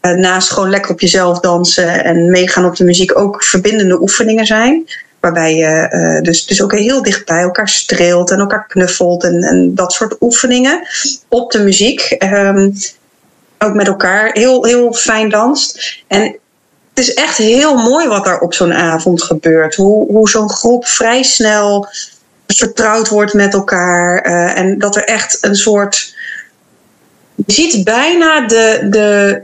[0.00, 4.88] naast gewoon lekker op jezelf dansen en meegaan op de muziek ook verbindende oefeningen zijn.
[5.20, 9.74] Waarbij je dus, dus ook heel dicht bij elkaar streelt en elkaar knuffelt en, en
[9.74, 10.86] dat soort oefeningen
[11.28, 12.16] op de muziek.
[12.18, 12.72] Um,
[13.58, 15.98] ook met elkaar heel, heel fijn danst.
[16.06, 16.36] En
[16.94, 19.74] het is echt heel mooi wat daar op zo'n avond gebeurt.
[19.74, 21.88] Hoe, hoe zo'n groep vrij snel
[22.46, 24.26] vertrouwd wordt met elkaar.
[24.26, 26.14] Uh, en dat er echt een soort.
[27.46, 29.40] Je ziet bijna de, de,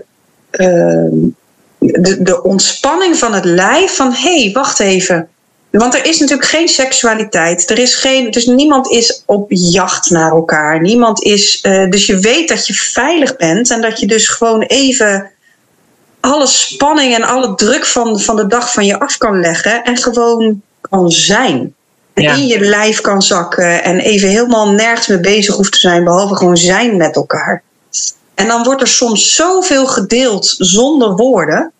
[0.53, 1.31] uh,
[1.79, 5.29] de, de ontspanning van het lijf van hé, hey, wacht even.
[5.71, 7.71] Want er is natuurlijk geen seksualiteit.
[7.71, 10.81] Er is geen, dus niemand is op jacht naar elkaar.
[10.81, 11.59] Niemand is.
[11.63, 15.31] Uh, dus je weet dat je veilig bent en dat je dus gewoon even
[16.21, 19.97] alle spanning en alle druk van, van de dag van je af kan leggen en
[19.97, 21.75] gewoon kan zijn.
[22.15, 22.35] Ja.
[22.35, 26.37] In je lijf kan zakken en even helemaal nergens mee bezig hoeft te zijn, behalve
[26.37, 27.63] gewoon zijn met elkaar.
[28.35, 31.73] En dan wordt er soms zoveel gedeeld zonder woorden.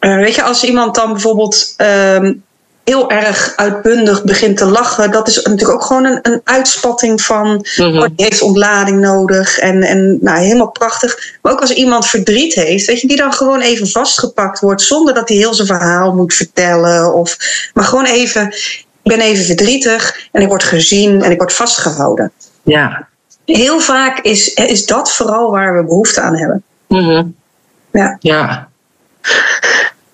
[0.00, 2.44] Uh, weet je, als iemand dan bijvoorbeeld um,
[2.86, 7.66] heel erg uitbundig begint te lachen, dat is natuurlijk ook gewoon een, een uitspatting van
[7.78, 11.36] oh, die heeft ontlading nodig en, en nou, helemaal prachtig.
[11.42, 15.14] Maar ook als iemand verdriet heeft, weet je, die dan gewoon even vastgepakt wordt zonder
[15.14, 17.14] dat hij heel zijn verhaal moet vertellen.
[17.14, 17.36] Of,
[17.74, 18.46] maar gewoon even,
[19.02, 22.32] ik ben even verdrietig en ik word gezien en ik word vastgehouden.
[22.62, 23.08] Ja.
[23.44, 26.62] Heel vaak is, is dat vooral waar we behoefte aan hebben.
[26.88, 27.34] Mm-hmm.
[27.92, 28.16] Ja.
[28.20, 28.68] ja.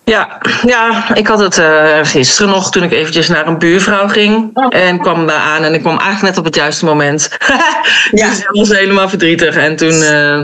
[0.05, 4.59] Ja, ja, ik had het uh, gisteren nog toen ik eventjes naar een buurvrouw ging.
[4.71, 7.29] En kwam daar aan en ik kwam eigenlijk net op het juiste moment.
[8.11, 8.29] ja.
[8.29, 9.57] Dus ik was helemaal verdrietig.
[9.57, 10.41] En toen, uh,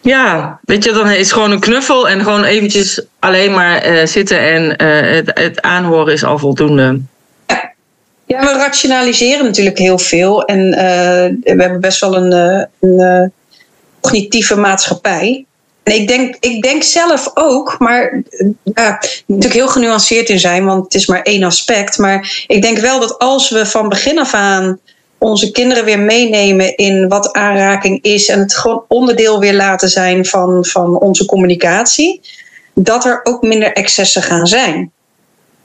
[0.00, 4.38] ja, weet je, dan is gewoon een knuffel en gewoon eventjes alleen maar uh, zitten
[4.38, 7.00] en het, het, aanhoren is al voldoende.
[7.46, 7.72] Ja.
[8.26, 10.42] ja, we rationaliseren natuurlijk heel veel.
[10.42, 13.32] En we hebben best wel een, een
[14.00, 15.46] cognitieve maatschappij.
[15.84, 18.22] Ik denk, ik denk zelf ook, maar
[18.74, 21.98] ja, natuurlijk heel genuanceerd in zijn, want het is maar één aspect.
[21.98, 24.80] Maar ik denk wel dat als we van begin af aan
[25.18, 30.26] onze kinderen weer meenemen in wat aanraking is en het gewoon onderdeel weer laten zijn
[30.26, 32.20] van, van onze communicatie,
[32.74, 34.92] dat er ook minder excessen gaan zijn.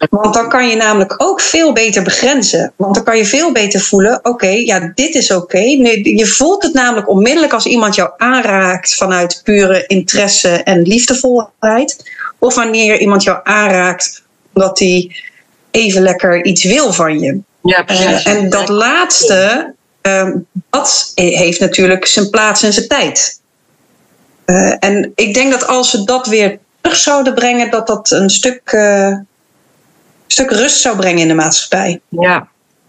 [0.09, 2.73] Want dan kan je namelijk ook veel beter begrenzen.
[2.75, 5.59] Want dan kan je veel beter voelen: oké, ja, dit is oké.
[6.03, 12.11] Je voelt het namelijk onmiddellijk als iemand jou aanraakt vanuit pure interesse en liefdevolheid.
[12.39, 15.15] Of wanneer iemand jou aanraakt omdat hij
[15.71, 17.39] even lekker iets wil van je.
[17.61, 18.05] Ja, precies.
[18.05, 20.29] Uh, en dat laatste, uh,
[20.69, 23.41] dat heeft natuurlijk zijn plaats en zijn tijd.
[24.45, 28.29] Uh, en ik denk dat als we dat weer terug zouden brengen, dat dat een
[28.29, 29.17] stuk, uh,
[30.31, 31.99] stuk rust zou brengen in de maatschappij.
[32.09, 32.47] Ja.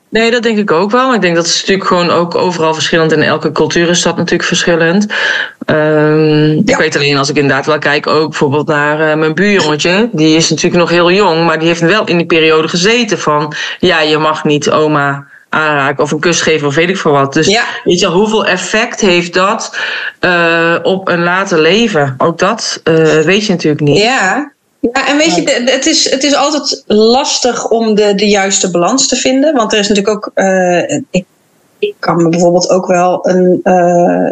[0.09, 1.14] Nee, dat denk ik ook wel.
[1.14, 3.12] Ik denk dat het natuurlijk gewoon ook overal verschillend.
[3.12, 5.07] In elke cultuur is dat natuurlijk verschillend.
[5.66, 6.62] Um, ja.
[6.64, 10.09] Ik weet alleen als ik inderdaad wel kijk, ook bijvoorbeeld naar uh, mijn buurjongetje.
[10.12, 13.55] Die is natuurlijk nog heel jong, maar die heeft wel in die periode gezeten van...
[13.79, 17.33] ja, je mag niet oma aanraken of een kus geven of weet ik veel wat.
[17.33, 17.64] Dus ja.
[17.85, 19.76] weet je al, hoeveel effect heeft dat
[20.20, 22.14] uh, op een later leven?
[22.18, 23.98] Ook dat uh, weet je natuurlijk niet.
[23.98, 28.70] Ja, ja, en weet je, het is, het is altijd lastig om de, de juiste
[28.70, 29.54] balans te vinden.
[29.54, 30.30] Want er is natuurlijk ook.
[30.34, 31.24] Uh, ik,
[31.78, 34.30] ik kan me bijvoorbeeld ook wel een uh,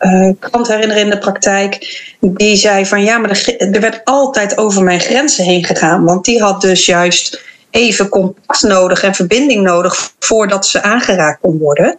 [0.00, 2.00] uh, klant herinneren in de praktijk.
[2.20, 6.04] Die zei van ja, maar er, er werd altijd over mijn grenzen heen gegaan.
[6.04, 11.58] Want die had dus juist even contact nodig en verbinding nodig voordat ze aangeraakt kon
[11.58, 11.98] worden.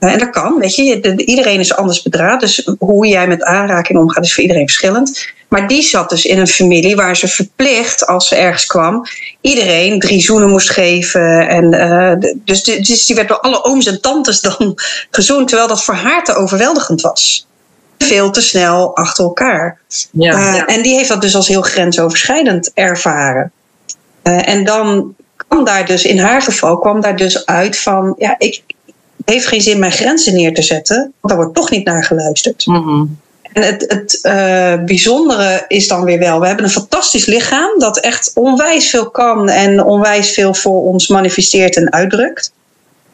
[0.00, 1.16] En dat kan, weet je.
[1.16, 2.40] Iedereen is anders bedraad.
[2.40, 5.32] Dus hoe jij met aanraking omgaat is voor iedereen verschillend.
[5.48, 9.06] Maar die zat dus in een familie waar ze verplicht, als ze ergens kwam,
[9.40, 11.48] iedereen drie zoenen moest geven.
[11.48, 14.78] En, uh, dus, die, dus die werd door alle ooms en tantes dan
[15.10, 17.46] gezoend, terwijl dat voor haar te overweldigend was.
[17.98, 19.80] Veel te snel achter elkaar.
[20.10, 20.66] Ja, uh, ja.
[20.66, 23.52] En die heeft dat dus als heel grensoverschrijdend ervaren.
[24.22, 28.34] Uh, en dan kwam daar dus, in haar geval, kwam daar dus uit van, ja,
[28.38, 28.62] ik,
[29.30, 32.66] heeft geen zin mijn grenzen neer te zetten, want daar wordt toch niet naar geluisterd.
[32.66, 33.18] Mm -hmm.
[33.52, 38.00] En het, het uh, bijzondere is dan weer wel, we hebben een fantastisch lichaam dat
[38.00, 42.52] echt onwijs veel kan en onwijs veel voor ons manifesteert en uitdrukt.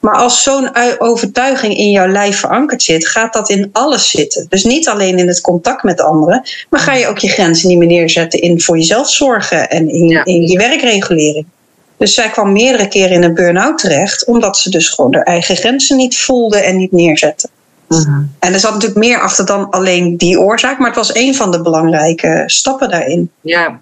[0.01, 4.47] Maar als zo'n overtuiging in jouw lijf verankerd zit, gaat dat in alles zitten.
[4.49, 7.79] Dus niet alleen in het contact met anderen, maar ga je ook je grenzen niet
[7.79, 10.25] meer neerzetten in voor jezelf zorgen en in, ja.
[10.25, 11.47] in je werkregulering.
[11.97, 15.57] Dus zij kwam meerdere keren in een burn-out terecht, omdat ze dus gewoon haar eigen
[15.57, 17.49] grenzen niet voelde en niet neerzette.
[17.89, 18.23] Mhm.
[18.39, 21.51] En er zat natuurlijk meer achter dan alleen die oorzaak, maar het was een van
[21.51, 23.31] de belangrijke stappen daarin.
[23.41, 23.81] Ja.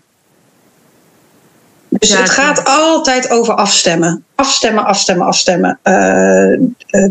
[1.88, 4.24] Dus Ja, het gaat altijd over afstemmen.
[4.35, 5.79] Afstemmen, afstemmen, afstemmen.
[5.83, 7.11] Eh, eh,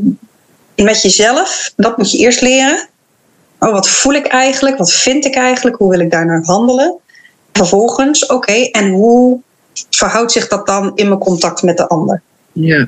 [0.75, 2.87] met jezelf, dat moet je eerst leren.
[3.59, 4.77] Oh, wat voel ik eigenlijk?
[4.77, 5.77] Wat vind ik eigenlijk?
[5.77, 6.97] Hoe wil ik daar naar handelen?
[7.51, 9.39] Vervolgens, oké, en hoe
[9.89, 12.21] verhoudt zich dat dan in mijn contact met de ander?
[12.51, 12.87] Ja.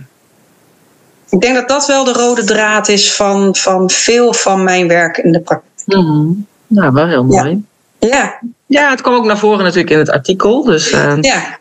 [1.30, 5.18] Ik denk dat dat wel de rode draad is van, van veel van mijn werk
[5.18, 5.72] in de praktijk.
[5.86, 6.28] Mhm.
[6.68, 7.44] Nou, wel heel Ja.
[7.44, 7.64] mooi.
[8.00, 10.64] Ja, Ja, het kwam ook naar voren natuurlijk in het artikel.
[10.64, 11.58] Dus, eh, ja,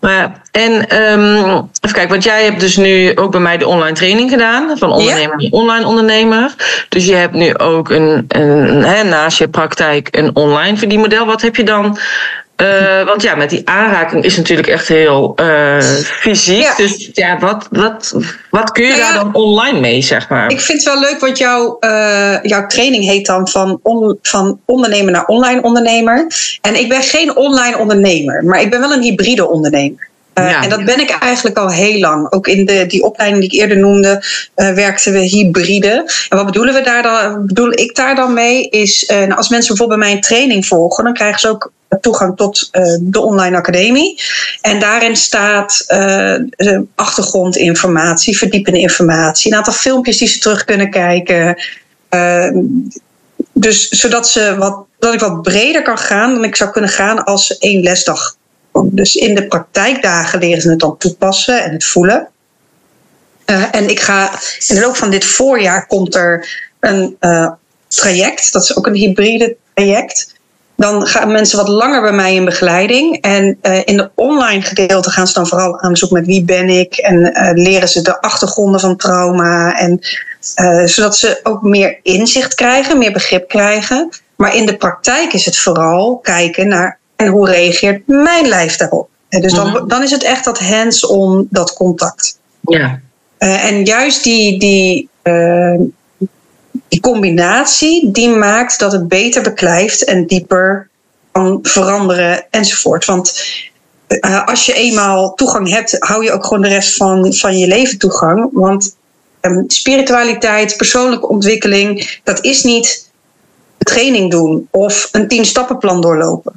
[0.00, 3.66] maar ja, en ehm, even kijken, want jij hebt dus nu ook bij mij de
[3.66, 4.78] online training gedaan.
[4.78, 6.54] Van ondernemer naar online ondernemer.
[6.88, 11.26] Dus je hebt nu ook een, een, hè, naast je praktijk een online verdienmodel.
[11.26, 11.98] Wat heb je dan?
[12.56, 16.62] Eh, want ja, met die aanraking is natuurlijk echt heel eh, fysiek.
[16.62, 16.74] Ja.
[16.76, 18.14] Dus ja, wat, wat,
[18.50, 20.50] wat kun je Nou ja, daar dan online mee, zeg maar?
[20.50, 24.60] ik vind het wel leuk, want jouw, eh, jouw training heet dan van, on- van
[24.64, 26.26] ondernemer naar online ondernemer.
[26.60, 30.08] En ik ben geen online ondernemer, maar ik ben wel een hybride ondernemer.
[30.38, 30.62] Uh, Ja.
[30.62, 32.32] En dat ben ik eigenlijk al heel lang.
[32.32, 34.24] Ook in de, die opleiding die ik eerder noemde,
[34.56, 36.04] uh, werkten we hybride.
[36.28, 38.68] En wat bedoelen we daar dan, bedoel ik daar dan mee?
[38.68, 42.68] Is uh, nou, als mensen bijvoorbeeld mijn training volgen, dan krijgen ze ook toegang tot
[43.00, 44.22] de online academie.
[44.60, 45.86] En daarin staat
[46.94, 51.62] achtergrondinformatie, verdiepende informatie, een aantal filmpjes die ze terug kunnen kijken.
[53.52, 57.24] dus zodat ze wat, dat ik wat breder kan gaan dan ik zou kunnen gaan
[57.24, 58.36] als één lesdag
[58.82, 62.28] dus in de praktijkdagen leren ze het dan toepassen en het voelen.
[63.70, 64.30] En ik ga
[64.68, 66.48] in de loop van dit voorjaar komt er
[66.80, 67.16] een
[67.88, 70.33] traject, dat is ook een hybride traject.
[70.76, 73.20] Dan gaan mensen wat langer bij mij in begeleiding.
[73.20, 76.44] En uh, in de online gedeelte gaan ze dan vooral aan de zoek met wie
[76.44, 76.94] ben ik.
[76.96, 79.78] En leren ze de achtergronden van trauma.
[79.78, 80.00] En,
[80.84, 84.08] zodat ze ook meer inzicht krijgen, meer begrip krijgen.
[84.36, 89.08] Maar in de praktijk is het vooral kijken naar en hoe reageert mijn lijf daarop?
[89.28, 92.38] Dus dan, dan is het echt dat hands-on, dat contact.
[92.60, 93.00] Ja.
[93.38, 95.08] En juist die, die,
[96.94, 100.88] die combinatie, die maakt dat het beter beklijft en dieper
[101.32, 103.04] kan veranderen enzovoort.
[103.04, 103.44] Want
[104.08, 107.66] uh, als je eenmaal toegang hebt, hou je ook gewoon de rest van, van je
[107.66, 108.48] leven toegang.
[108.52, 108.96] Want
[109.40, 113.10] um, spiritualiteit, persoonlijke ontwikkeling, dat is niet
[113.78, 116.52] training doen of een tien stappenplan doorlopen.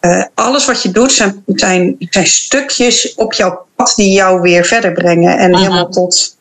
[0.00, 4.64] eh, alles wat je doet zijn, zijn, zijn stukjes op jouw pad die jou weer
[4.64, 5.38] verder brengen.
[5.38, 6.36] En helemaal tot.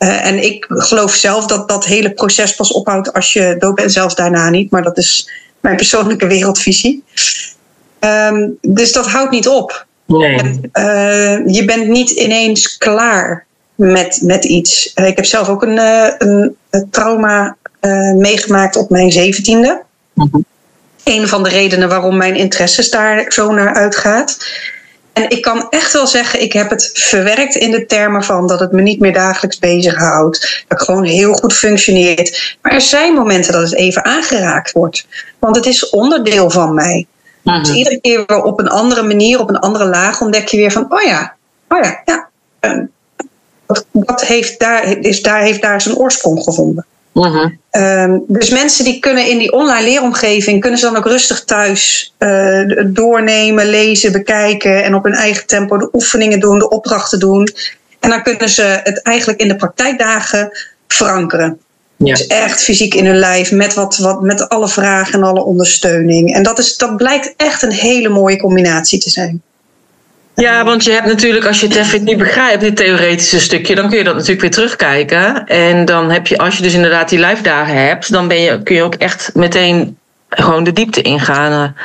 [0.00, 3.92] Eh, en ik geloof zelf dat dat hele proces pas ophoudt als je dood bent,
[3.92, 4.70] zelfs daarna niet.
[4.70, 7.04] Maar dat is mijn persoonlijke wereldvisie.
[7.98, 9.86] Ehm, dus dat houdt niet op.
[10.06, 10.60] Nee.
[10.72, 14.92] Eh, je bent niet ineens klaar met, met iets.
[14.94, 15.78] Eh, ik heb zelf ook een,
[16.18, 17.56] een, een trauma
[18.16, 19.82] meegemaakt op mijn zeventiende.
[20.14, 20.36] Mhm.
[21.04, 24.36] Een van de redenen waarom mijn interesses daar zo naar uitgaat.
[25.12, 28.60] En ik kan echt wel zeggen, ik heb het verwerkt in de termen van dat
[28.60, 30.64] het me niet meer dagelijks bezighoudt.
[30.68, 32.56] Dat ik gewoon heel goed functioneert.
[32.62, 35.06] Maar er zijn momenten dat het even aangeraakt wordt.
[35.38, 37.06] Want het is onderdeel van mij.
[37.42, 37.62] Mhm.
[37.62, 40.72] Dus iedere keer weer op een andere manier, op een andere laag, ontdek je weer
[40.72, 41.34] van, oh ja,
[41.68, 42.28] oh ja, ja.
[43.92, 46.86] dat heeft daar, is daar, heeft daar zijn oorsprong gevonden.
[47.28, 47.48] Mhm.
[47.70, 52.14] Ehm, dus mensen die kunnen in die online leeromgeving, kunnen ze dan ook rustig thuis
[52.18, 57.48] eh, doornemen, lezen, bekijken en op hun eigen tempo de oefeningen doen, de opdrachten doen.
[58.00, 60.50] En dan kunnen ze het eigenlijk in de praktijkdagen
[60.88, 61.58] verankeren.
[61.96, 62.14] Ja.
[62.14, 66.34] Dus echt fysiek in hun lijf, met, wat, wat, met alle vragen en alle ondersteuning.
[66.34, 69.42] En dat, is, dat blijkt echt een hele mooie combinatie te zijn.
[70.40, 73.88] Ja, want je hebt natuurlijk, als je het even niet begrijpt, dit theoretische stukje, dan
[73.88, 75.46] kun je dat natuurlijk weer terugkijken.
[75.46, 78.62] En dan heb je, als je dus inderdaad die live dagen hebt, dan ben je,
[78.62, 79.98] kun je ook echt meteen
[80.28, 81.52] gewoon de diepte ingaan.
[81.52, 81.84] eh.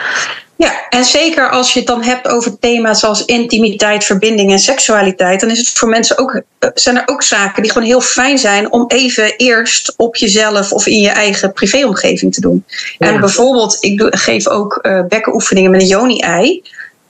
[0.57, 5.39] Ja, en zeker als je het dan hebt over thema's zoals intimiteit, verbinding en seksualiteit,
[5.39, 8.37] dan is het voor mensen ook, eh, zijn er ook zaken die gewoon heel fijn
[8.37, 12.65] zijn om even eerst op jezelf of in je eigen privéomgeving te doen.
[12.97, 13.07] Ja.
[13.07, 16.61] En bijvoorbeeld, ik doe, geef ook eh bekkenoefeningen met een yoni-ei.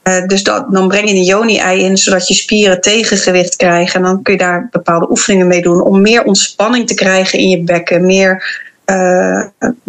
[0.06, 3.94] Eh, dus dat, dan breng je een yoni-ei in, zodat je spieren tegengewicht krijgen.
[3.94, 7.48] En dan kun je daar bepaalde oefeningen mee doen om meer ontspanning te krijgen in
[7.48, 9.44] je bekken, meer eh,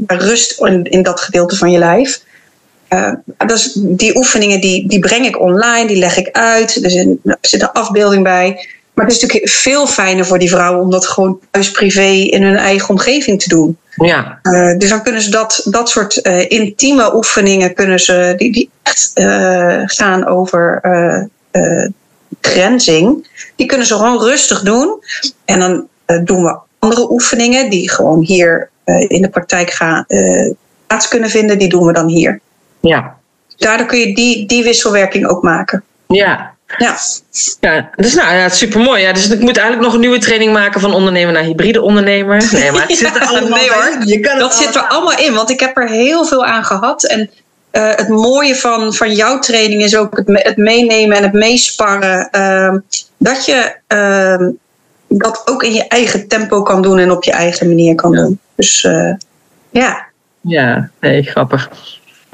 [0.08, 2.22] rust in, in dat gedeelte van je lijf.
[2.90, 3.14] Uh,
[3.46, 6.84] dus die oefeningen die, die breng ik online, die leg ik uit.
[6.84, 8.68] Er zit een afbeelding bij.
[8.98, 12.44] Maar het is natuurlijk veel fijner voor die vrouwen om dat gewoon thuis privé in
[12.44, 13.78] hun eigen omgeving te doen.
[13.96, 18.52] Ja, Uh, dus dan kunnen ze dat, dat soort uh, intieme oefeningen, kunnen ze, die,
[18.52, 20.82] die echt uh, gaan over
[22.42, 25.04] grenzing, die kunnen ze gewoon rustig doen.
[25.46, 25.88] En dan
[26.24, 28.70] doen we andere oefeningen die gewoon hier
[29.08, 30.06] in de praktijk gaan,
[30.88, 32.40] plaats kunnen vinden, die doen we dan hier.
[32.80, 33.18] ja,
[33.58, 35.84] Daardoor kun je die, die wisselwerking ook maken.
[36.08, 36.56] ja.
[36.78, 36.96] Ja,
[37.60, 39.02] Ja, dus nou ja, super mooi.
[39.02, 42.48] Ja, dus ik moet eigenlijk nog een nieuwe training maken van ondernemer naar hybride ondernemer.
[42.52, 43.96] Nee, maar het zit er allemaal nee, hoor.
[43.98, 44.08] bij.
[44.08, 47.04] Je kan dat zit er allemaal in, want ik heb er heel veel aan gehad.
[47.04, 47.30] En
[47.72, 51.34] uh, het mooie van, van jouw training is ook het, me, het meenemen en het
[51.34, 52.30] meesparren.
[52.32, 52.76] Uh,
[53.18, 54.48] dat je uh,
[55.08, 58.22] dat ook in je eigen tempo kan doen en op je eigen manier kan Ja.
[58.22, 58.40] doen.
[58.56, 59.14] Dus uh,
[59.70, 60.06] ja.
[60.42, 61.70] Ja, nee, grappig.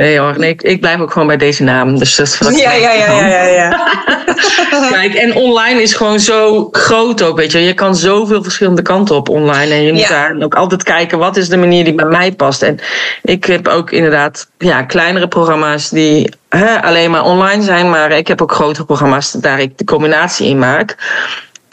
[0.03, 1.99] Nee hoor, nee, ik, ik blijf ook gewoon bij deze naam.
[1.99, 3.91] Dus dat Ja, ja, ja, ja, ja, ja.
[4.99, 7.59] Kijk, en online is gewoon zo groot ook, weet je.
[7.59, 9.73] Je kan zoveel verschillende kanten op online.
[9.73, 10.09] En je moet Ja.
[10.09, 12.61] daar ook altijd kijken, wat is de manier die bij mij past.
[12.61, 12.79] En
[13.21, 17.89] ik heb ook inderdaad ja, kleinere programma's die hè, alleen maar online zijn.
[17.89, 20.95] Maar ik heb ook grotere programma's daar ik de combinatie in maak.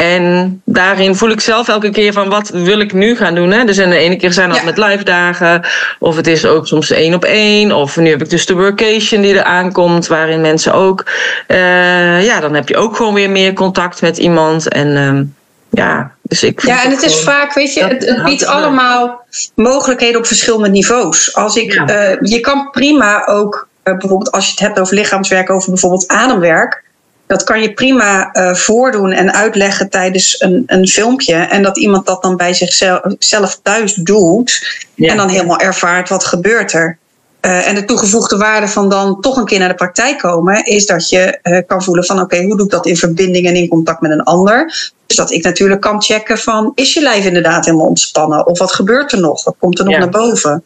[0.01, 3.51] En daarin voel ik zelf elke keer van wat wil ik nu gaan doen.
[3.51, 3.65] Hè?
[3.65, 4.65] Dus en de ene keer zijn dat Ja.
[4.65, 5.63] met live dagen.
[5.99, 7.73] Of het is ook soms één op één.
[7.73, 10.07] Of nu heb ik dus de workation die er aankomt.
[10.07, 11.05] Waarin mensen ook...
[11.47, 14.69] eh, ja, dan heb je ook gewoon weer meer contact met iemand.
[14.69, 15.25] En ehm,
[15.71, 18.51] ja, dus ik Ja, en het is vaak, weet je, het, biedt leuk.
[18.51, 19.21] allemaal
[19.55, 21.35] mogelijkheden op verschillende niveaus.
[21.35, 21.87] Als ik, Ja.
[21.87, 26.09] eh, je kan prima ook, eh, bijvoorbeeld als je het hebt over lichaamswerk, over bijvoorbeeld
[26.09, 26.83] ademwerk.
[27.31, 31.35] Dat kan je prima eh, voordoen en uitleggen tijdens een, een filmpje.
[31.35, 34.79] En dat iemand dat dan bij zichzelf zelf thuis doet.
[34.95, 35.11] Ja.
[35.11, 36.99] En dan helemaal ervaart wat gebeurt er.
[37.40, 40.87] Eh, en de toegevoegde waarde van dan toch een keer naar de praktijk komen, is
[40.87, 43.69] dat je eh, kan voelen van oké, hoe doe ik dat in verbinding en in
[43.69, 44.90] contact met een ander?
[45.07, 48.47] Dus dat ik natuurlijk kan checken van is je lijf inderdaad helemaal ontspannen?
[48.47, 49.45] Of wat gebeurt er nog?
[49.45, 50.01] Wat komt er nog Ja.
[50.01, 50.62] naar boven?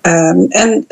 [0.00, 0.86] Ehm, en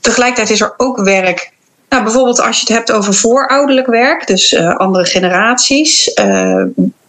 [0.00, 1.56] tegelijkertijd is er ook werk.
[1.88, 6.12] Nou, bijvoorbeeld als je het hebt over voorouderlijk werk, dus eh, andere generaties.
[6.12, 6.64] Eh,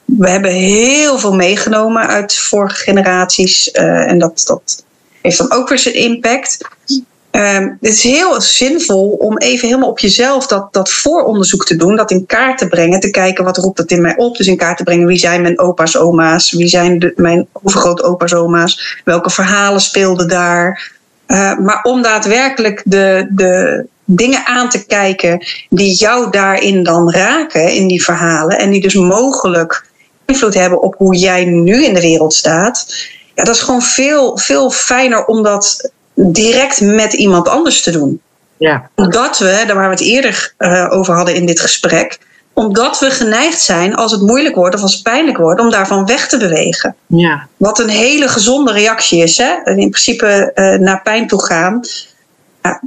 [0.06, 3.72] we hebben heel veel meegenomen uit vorige generaties.
[3.72, 4.84] eh, en dat, dat
[5.22, 6.58] heeft dan ook weer zijn impact.
[7.32, 11.96] Um, het is heel zinvol om even helemaal op jezelf dat, dat vooronderzoek te doen,
[11.96, 14.38] dat in kaart te brengen, te kijken wat roept dat in mij op.
[14.38, 18.34] Dus in kaart te brengen wie zijn mijn opa's, oma's, wie zijn de, mijn overgrootopa's,
[18.34, 20.92] oma's, welke verhalen speelden daar.
[21.60, 27.88] Maar om daadwerkelijk de, de dingen aan te kijken die jou daarin dan raken, in
[27.88, 29.86] die verhalen, en die dus mogelijk
[30.26, 32.96] invloed hebben op hoe jij nu in de wereld staat.
[33.36, 38.22] Ja, dat is gewoon veel, veel fijner om dat direct met iemand anders te doen.
[38.58, 38.90] Ja.
[38.96, 42.20] Omdat we, daar waar we het eerder uh, over hadden in dit gesprek,
[42.54, 46.06] omdat we geneigd zijn als het moeilijk wordt of als het pijnlijk wordt, om daarvan
[46.06, 46.96] weg te bewegen.
[47.06, 47.48] Ja.
[47.58, 49.38] Wat een hele gezonde reactie is.
[49.38, 49.54] Hè?
[49.64, 51.82] In principe uh, naar pijn toe gaan.
[52.62, 52.82] Ja,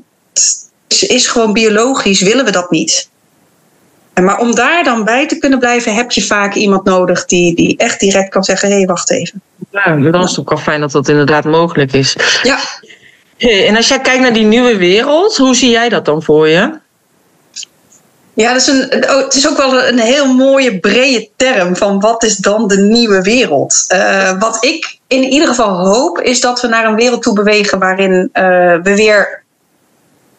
[1.00, 3.10] is gewoon biologisch, willen we dat niet.
[4.14, 7.76] Maar om daar dan bij te kunnen blijven, heb je vaak iemand nodig die, die
[7.76, 9.42] echt direct kan zeggen: hé, hey, wacht even.
[9.70, 12.16] Ja, dan is het ook wel fijn dat dat inderdaad mogelijk is.
[12.42, 12.58] Ja.
[13.36, 16.48] Hey, en als jij kijkt naar die nieuwe wereld, hoe zie jij dat dan voor
[16.48, 16.80] je?
[18.34, 22.00] Ja, dat is een, oh, het is ook wel een heel mooie brede term van
[22.00, 23.84] wat is dan de nieuwe wereld.
[23.88, 27.78] Uh, wat ik in ieder geval hoop, is dat we naar een wereld toe bewegen
[27.78, 28.32] waarin uh,
[28.82, 29.41] we weer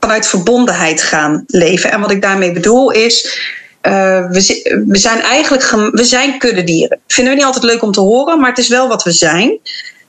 [0.04, 1.92] vanuit verbondenheid gaan leven.
[1.92, 3.42] En wat ik daarmee bedoel is.
[3.82, 7.00] Uh, we, zijn eigenlijk we zijn kuddedieren.
[7.08, 9.60] Vinden we niet altijd leuk om te horen, maar het is wel wat we zijn.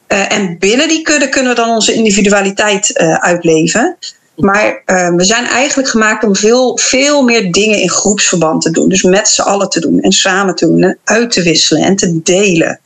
[0.09, 3.97] Uh, en binnen die kudde kunnen we dan onze individualiteit uh, uitleven.
[4.37, 4.83] Maar
[5.17, 8.89] we zijn eigenlijk gemaakt om veel, veel meer dingen in groepsverband te doen.
[8.89, 11.97] Dus met z'n allen te doen en samen te doen en uit te wisselen en
[11.97, 12.81] te delen.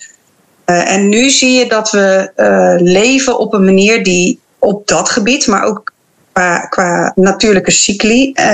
[0.65, 2.31] en nu zie je dat we
[2.83, 5.93] leven op een manier die op dat gebied, maar ook
[6.39, 8.45] qua, qua natuurlijke cycli uh,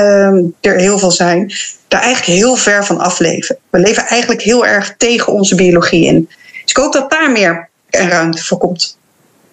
[0.60, 1.52] er heel veel zijn,
[1.88, 3.56] daar eigenlijk heel ver van afleven.
[3.70, 6.28] We leven eigenlijk heel erg tegen onze biologie in.
[6.28, 8.98] Dus ik hoop dat daar meer ruimte voor komt.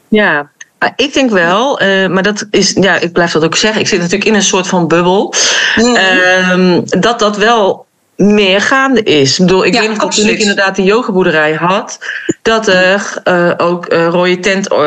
[0.08, 0.50] Ja,
[0.96, 3.82] ik denk wel, uh, maar dat is, ja, ik blijf dat ook zeggen.
[3.82, 5.34] Ik zit natuurlijk in een soort van bubbel.
[5.76, 5.96] Mm.
[5.96, 9.40] Uh, dat dat wel meer gaande is.
[9.40, 12.00] Ik bedoel, ik ja, weet nog toen ik inderdaad de yogaboerderij had,
[12.42, 14.78] dat er uh, ook uh, rode tent, uh,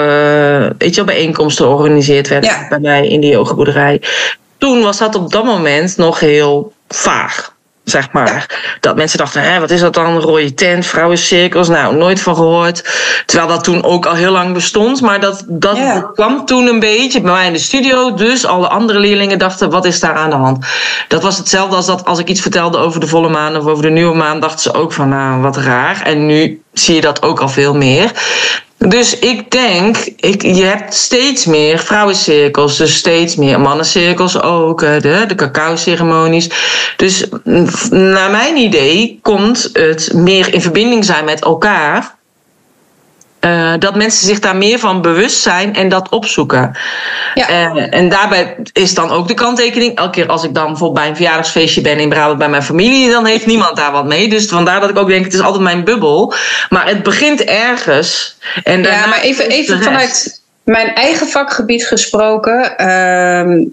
[0.78, 2.68] weet je wel, bijeenkomsten georganiseerd werden ja.
[2.68, 4.02] bij mij in die yogaboerderij.
[4.58, 7.53] Toen was dat op dat moment nog heel vaag
[7.84, 8.46] zeg maar.
[8.80, 10.18] Dat mensen dachten, hè, wat is dat dan?
[10.18, 11.68] Rode tent, vrouwencirkels.
[11.68, 12.84] Nou, nooit van gehoord.
[13.26, 15.00] Terwijl dat toen ook al heel lang bestond.
[15.00, 16.12] Maar dat, dat yeah.
[16.14, 18.14] kwam toen een beetje bij mij in de studio.
[18.14, 20.66] Dus alle andere leerlingen dachten, wat is daar aan de hand?
[21.08, 23.82] Dat was hetzelfde als dat als ik iets vertelde over de volle maan of over
[23.82, 26.02] de nieuwe maan, dachten ze ook van, nou, wat raar.
[26.02, 28.10] En nu zie je dat ook al veel meer.
[28.88, 35.24] Dus ik denk, ik, je hebt steeds meer vrouwencirkels, dus steeds meer mannencirkels ook, de,
[35.26, 36.50] de cacao-ceremonies.
[36.96, 37.26] Dus
[37.90, 42.13] naar mijn idee komt het meer in verbinding zijn met elkaar.
[43.44, 46.76] Uh, dat mensen zich daar meer van bewust zijn en dat opzoeken.
[47.34, 47.48] Ja.
[47.50, 49.96] Uh, en daarbij is dan ook de kanttekening.
[49.96, 53.10] Elke keer als ik dan bijvoorbeeld bij een verjaardagsfeestje ben in Brabant bij mijn familie,
[53.10, 54.28] dan heeft niemand daar wat mee.
[54.28, 56.34] Dus vandaar dat ik ook denk, het is altijd mijn bubbel.
[56.68, 58.36] Maar het begint ergens.
[58.62, 62.74] En ja, maar even, even vanuit mijn eigen vakgebied gesproken.
[62.76, 63.66] Uh,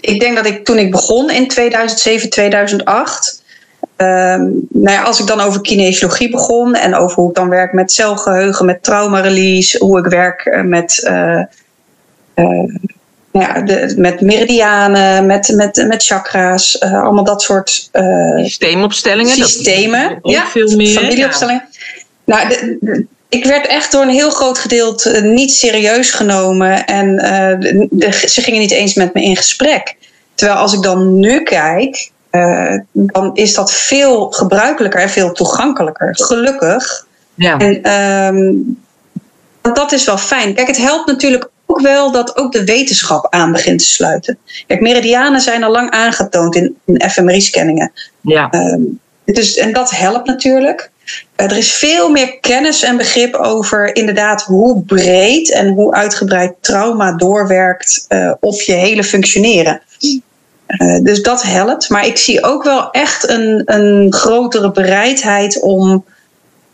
[0.00, 3.42] ik denk dat ik toen ik begon in 2007, 2008
[3.98, 7.72] Um, nou ja, als ik dan over kinesiologie begon en over hoe ik dan werk
[7.72, 11.40] met celgeheugen, met trauma-release, hoe ik werk eh, met, uh,
[12.34, 12.74] uh,
[13.32, 17.90] ja, de, met meridianen, met, met, met chakra's, allemaal dat soort
[18.36, 19.34] systeemopstellingen.
[19.34, 21.68] Systemen, dat ja, veel meer, familieopstellingen.
[21.70, 22.36] Ja.
[22.36, 27.18] Nou, de, de, ik werd echt door een heel groot gedeelte niet serieus genomen en
[28.10, 29.96] ze gingen niet eens met me in gesprek.
[30.34, 36.08] Terwijl als ik dan nu kijk, uh, dan is dat veel gebruikelijker en veel toegankelijker.
[36.12, 37.06] Gelukkig.
[37.34, 37.56] Ja.
[37.56, 37.92] En
[38.34, 38.78] um,
[39.62, 40.54] dat is wel fijn.
[40.54, 44.38] Kijk, het helpt natuurlijk ook wel dat ook de wetenschap aan begint te sluiten.
[44.66, 47.92] Kijk, meridianen zijn al lang aangetoond in, in fMRI-scanningen.
[48.20, 48.52] Ja.
[48.52, 50.90] Um, dus, en dat helpt natuurlijk.
[51.36, 56.52] Uh, er is veel meer kennis en begrip over inderdaad hoe breed en hoe uitgebreid
[56.60, 59.82] trauma doorwerkt uh, op je hele functioneren.
[60.68, 61.88] Uh, dus dat helpt.
[61.88, 66.04] Maar ik zie ook wel echt een, een grotere bereidheid om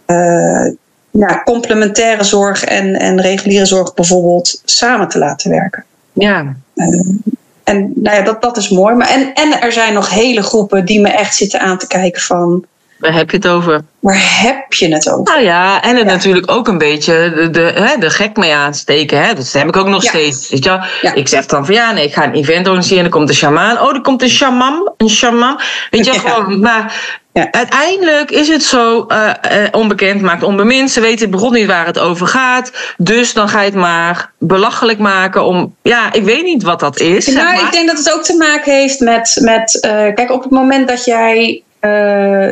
[0.06, 0.70] uh,
[1.10, 5.84] nou, complementaire zorg en, en reguliere zorg bijvoorbeeld samen te laten werken.
[6.12, 6.56] Ja.
[6.74, 7.16] Uh,
[7.64, 8.94] en nou ja, dat, dat is mooi.
[8.94, 12.22] Maar en, en er zijn nog hele groepen die me echt zitten aan te kijken
[12.22, 12.64] van
[13.02, 13.84] Waar heb je het over?
[14.00, 15.34] Waar heb je het over?
[15.34, 16.12] Nou ja, en het ja.
[16.12, 19.22] natuurlijk ook een beetje de, de, hè, de gek mee aansteken.
[19.22, 19.34] Hè?
[19.34, 20.08] Dat heb ik ook nog ja.
[20.08, 20.48] steeds.
[20.48, 21.14] Weet je ja.
[21.14, 23.02] Ik zeg dan van ja, nee, ik ga een event organiseren.
[23.02, 23.80] Dan komt een shamaan.
[23.80, 24.92] Oh, er komt een shaman.
[24.96, 25.60] Een shaman.
[25.90, 26.60] Weet je, gewoon.
[26.60, 26.94] Maar
[27.50, 30.90] uiteindelijk is het zo uh, uh, onbekend maakt onbemind.
[30.90, 32.72] Ze weten het begon niet waar het over gaat.
[32.96, 35.74] Dus dan ga je het maar belachelijk maken om...
[35.82, 37.26] Ja, ik weet niet wat dat is.
[37.26, 37.62] Nou, maar.
[37.62, 39.38] ik denk dat het ook te maken heeft met...
[39.40, 42.48] met uh, kijk, op het moment dat jij uh,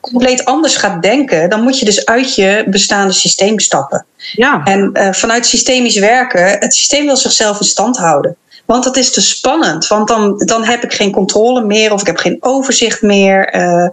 [0.00, 4.06] compleet anders gaat denken, dan moet je dus uit je bestaande systeem stappen.
[4.16, 4.60] Ja.
[4.64, 8.36] En uh, vanuit systemisch werken, het systeem wil zichzelf in stand houden.
[8.64, 12.06] Want dat is te spannend, want dan, dan heb ik geen controle meer of ik
[12.06, 13.54] heb geen overzicht meer.
[13.54, 13.88] Uh,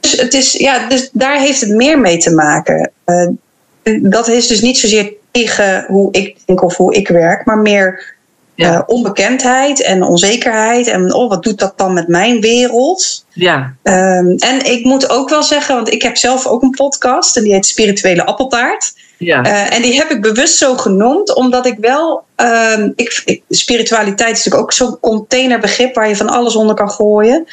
[0.00, 2.90] dus, het is, ja, dus daar heeft het meer mee te maken.
[4.02, 8.15] dat is dus niet zozeer tegen hoe ik denk of hoe ik werk, maar meer
[8.56, 10.86] uh, onbekendheid en onzekerheid.
[10.86, 13.24] En oh, wat doet dat dan met mijn wereld?
[13.32, 13.74] Ja.
[13.82, 17.42] Um, en ik moet ook wel zeggen, want ik heb zelf ook een podcast en
[17.42, 18.94] die heet Spirituele Appeltaart.
[19.18, 19.46] Ja.
[19.46, 22.24] Uh, en die heb ik bewust zo genoemd, omdat ik wel.
[22.36, 26.90] Um, ik, ik, spiritualiteit is natuurlijk ook zo'n containerbegrip waar je van alles onder kan
[26.90, 27.46] gooien.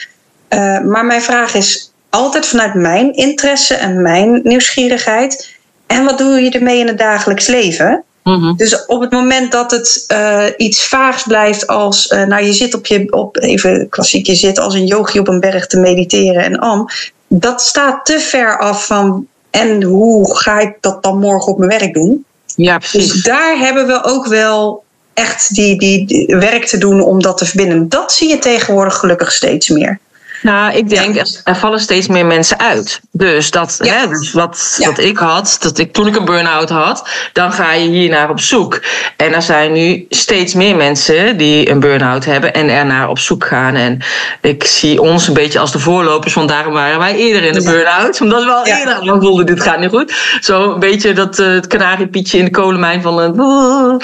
[0.49, 5.55] Uh, maar mijn vraag is altijd vanuit mijn interesse en mijn nieuwsgierigheid.
[5.87, 8.03] En wat doe je ermee in het dagelijks leven?
[8.23, 8.57] Mm-hmm.
[8.57, 12.73] Dus op het moment dat het uh, iets vaags blijft als, uh, nou je zit
[12.73, 16.43] op je, op, even klassiek, je zit als een yogi op een berg te mediteren
[16.43, 16.87] en am,
[17.27, 21.79] dat staat te ver af van en hoe ga ik dat dan morgen op mijn
[21.79, 22.25] werk doen?
[22.55, 23.11] Ja, precies.
[23.11, 27.37] Dus daar hebben we ook wel echt die, die, die werk te doen om dat
[27.37, 27.89] te verbinden.
[27.89, 29.99] Dat zie je tegenwoordig gelukkig steeds meer.
[30.43, 31.25] Nou, ik denk, ja.
[31.43, 32.99] er vallen steeds meer mensen uit.
[33.11, 33.93] Dus, dat, ja.
[33.93, 34.87] hè, dus wat, ja.
[34.87, 38.29] wat ik had, dat ik, toen ik een burn-out had, dan ga je hier naar
[38.29, 38.81] op zoek.
[39.17, 43.19] En er zijn nu steeds meer mensen die een burn-out hebben en er naar op
[43.19, 43.75] zoek gaan.
[43.75, 43.99] En
[44.41, 47.63] ik zie ons een beetje als de voorlopers, want daarom waren wij eerder in de
[47.63, 48.21] burn-out.
[48.21, 50.13] Omdat we al eerder aan voelden, dit gaat niet goed.
[50.41, 53.39] Zo een beetje dat uh, het kanariepietje in de kolenmijn van...
[53.39, 53.97] Uh,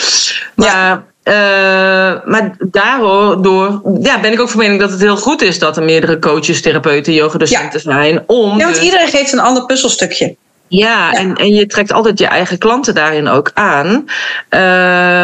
[0.55, 1.35] maar uh,
[2.25, 5.83] maar daardoor ja, ben ik ook van mening dat het heel goed is dat er
[5.83, 7.91] meerdere coaches, therapeuten, yogadocenten ja.
[7.91, 8.23] zijn.
[8.27, 8.83] Om ja, want dus...
[8.83, 10.35] iedereen geeft een ander puzzelstukje.
[10.67, 13.87] Ja, ja, En, en je trekt altijd je eigen klanten daarin ook aan.
[13.87, 14.59] Uh,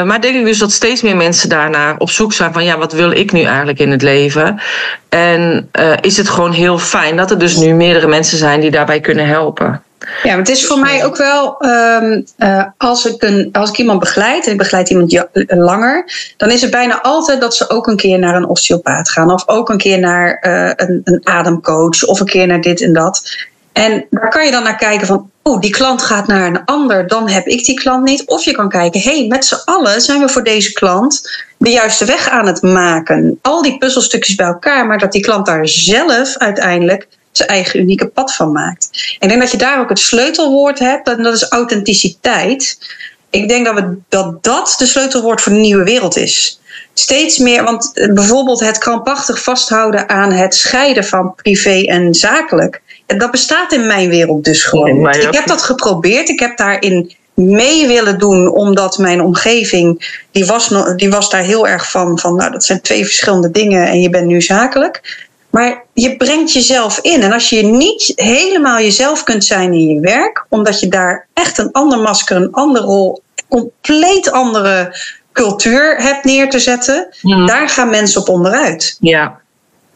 [0.04, 2.94] maar denk ik dus dat steeds meer mensen daarnaar op zoek zijn van ja, wat
[2.94, 4.62] wil ik nu eigenlijk in het leven?
[5.10, 8.72] En uh, is het gewoon heel fijn dat er dus nu meerdere mensen zijn die
[8.72, 9.84] daarbij kunnen helpen.
[10.24, 13.78] Ja, maar het is voor mij ook wel, um, uh, als, ik een, als ik
[13.78, 17.88] iemand begeleid en ik begeleid iemand langer, dan is het bijna altijd dat ze ook
[17.88, 22.04] een keer naar een osteopaat gaan, of ook een keer naar uh, een, een ademcoach,
[22.04, 23.22] of een keer naar dit en dat.
[23.74, 27.08] En daar kan je dan naar kijken van, oh, die klant gaat naar een ander,
[27.08, 28.26] dan heb ik die klant niet.
[28.26, 31.70] Of je kan kijken, hé, hey, met z'n allen zijn we voor deze klant de
[31.70, 33.40] juiste weg aan het maken.
[33.42, 37.08] Al die puzzelstukjes bij elkaar, maar dat die klant daar zelf uiteindelijk
[37.38, 38.90] zijn eigen unieke pad van maakt.
[39.20, 42.78] Ik denk dat je daar ook het sleutelwoord hebt, en dat is authenticiteit.
[43.30, 46.60] Ik denk dat, we, dat dat de sleutelwoord voor de nieuwe wereld is.
[46.94, 52.82] Steeds meer, want bijvoorbeeld het krampachtig vasthouden aan het scheiden van privé en zakelijk.
[53.06, 55.10] Dat bestaat in mijn wereld dus gewoon.
[55.10, 56.30] Ik heb dat geprobeerd.
[56.30, 61.68] Ik heb daarin mee willen doen, omdat mijn omgeving, die was, die was daar heel
[61.68, 65.25] erg van, van nou, dat zijn twee verschillende dingen en je bent nu zakelijk.
[65.56, 67.22] Maar je brengt jezelf in.
[67.22, 71.58] En als je niet helemaal jezelf kunt zijn in je werk, omdat je daar echt
[71.58, 74.98] een ander masker, een andere rol, compleet andere
[75.32, 78.98] cultuur hebt neer te zetten, daar gaan mensen op onderuit.
[79.00, 79.40] Ja.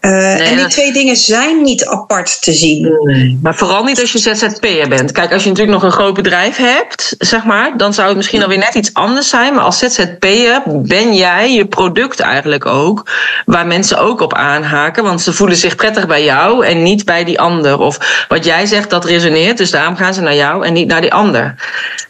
[0.02, 2.98] Uh, nee, en die twee dingen zijn niet apart te zien.
[3.04, 5.12] Nee, maar vooral niet als je ZZP'er bent.
[5.12, 8.42] Kijk, als je natuurlijk nog een groot bedrijf hebt, zeg maar, dan zou het misschien
[8.42, 9.54] alweer net iets anders zijn.
[9.54, 13.10] Maar als ZZP'er ben jij je product eigenlijk ook,
[13.46, 15.04] waar mensen ook op aanhaken.
[15.04, 17.80] Want ze voelen zich prettig bij jou en niet bij die ander.
[17.80, 21.02] Of wat jij zegt, dat resoneert, dus daarom gaan ze naar jou en niet naar
[21.02, 21.56] die ander.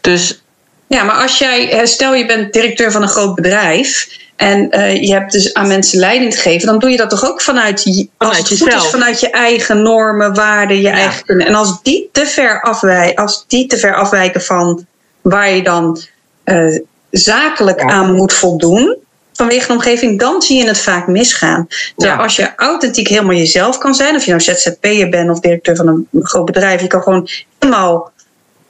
[0.00, 0.42] Dus.
[0.86, 4.08] Ja, maar als jij, stel je bent directeur van een groot bedrijf.
[4.40, 7.28] En uh, je hebt dus aan mensen leiding te geven, dan doe je dat toch
[7.28, 10.92] ook vanuit, je, als het goed is, vanuit je eigen normen, waarden, je ja.
[10.92, 11.46] eigen kunnen.
[11.46, 14.86] En als die te ver afwijken, als die te ver afwijken van
[15.20, 16.00] waar je dan
[16.44, 16.78] uh,
[17.10, 17.86] zakelijk ja.
[17.86, 18.96] aan moet voldoen,
[19.32, 21.66] vanwege de omgeving, dan zie je het vaak misgaan.
[21.96, 22.22] Terwijl ja.
[22.22, 25.88] als je authentiek helemaal jezelf kan zijn, of je nou ZZP'er bent of directeur van
[25.88, 27.28] een groot bedrijf, je kan gewoon
[27.58, 28.12] helemaal.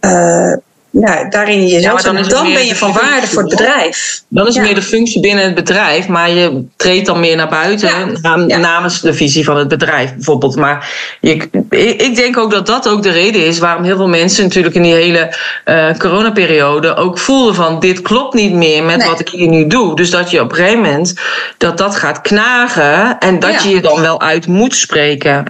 [0.00, 0.54] Uh,
[0.91, 2.05] ja, daarin jezelf.
[2.05, 4.22] Ja, dan, dan ben je van waarde voor het bedrijf.
[4.28, 4.70] Dan is het ja.
[4.70, 8.57] meer de functie binnen het bedrijf, maar je treedt dan meer naar buiten ja.
[8.57, 10.57] namens de visie van het bedrijf bijvoorbeeld.
[10.57, 10.88] Maar
[11.20, 11.49] je,
[11.97, 14.82] ik denk ook dat dat ook de reden is waarom heel veel mensen natuurlijk in
[14.82, 15.34] die hele
[15.64, 19.09] uh, coronaperiode ook voelden van dit klopt niet meer met nee.
[19.09, 19.97] wat ik hier nu doe.
[19.97, 21.14] Dus dat je op een gegeven moment
[21.59, 25.45] dat dat gaat knagen en dat je je dan wel uit moet spreken.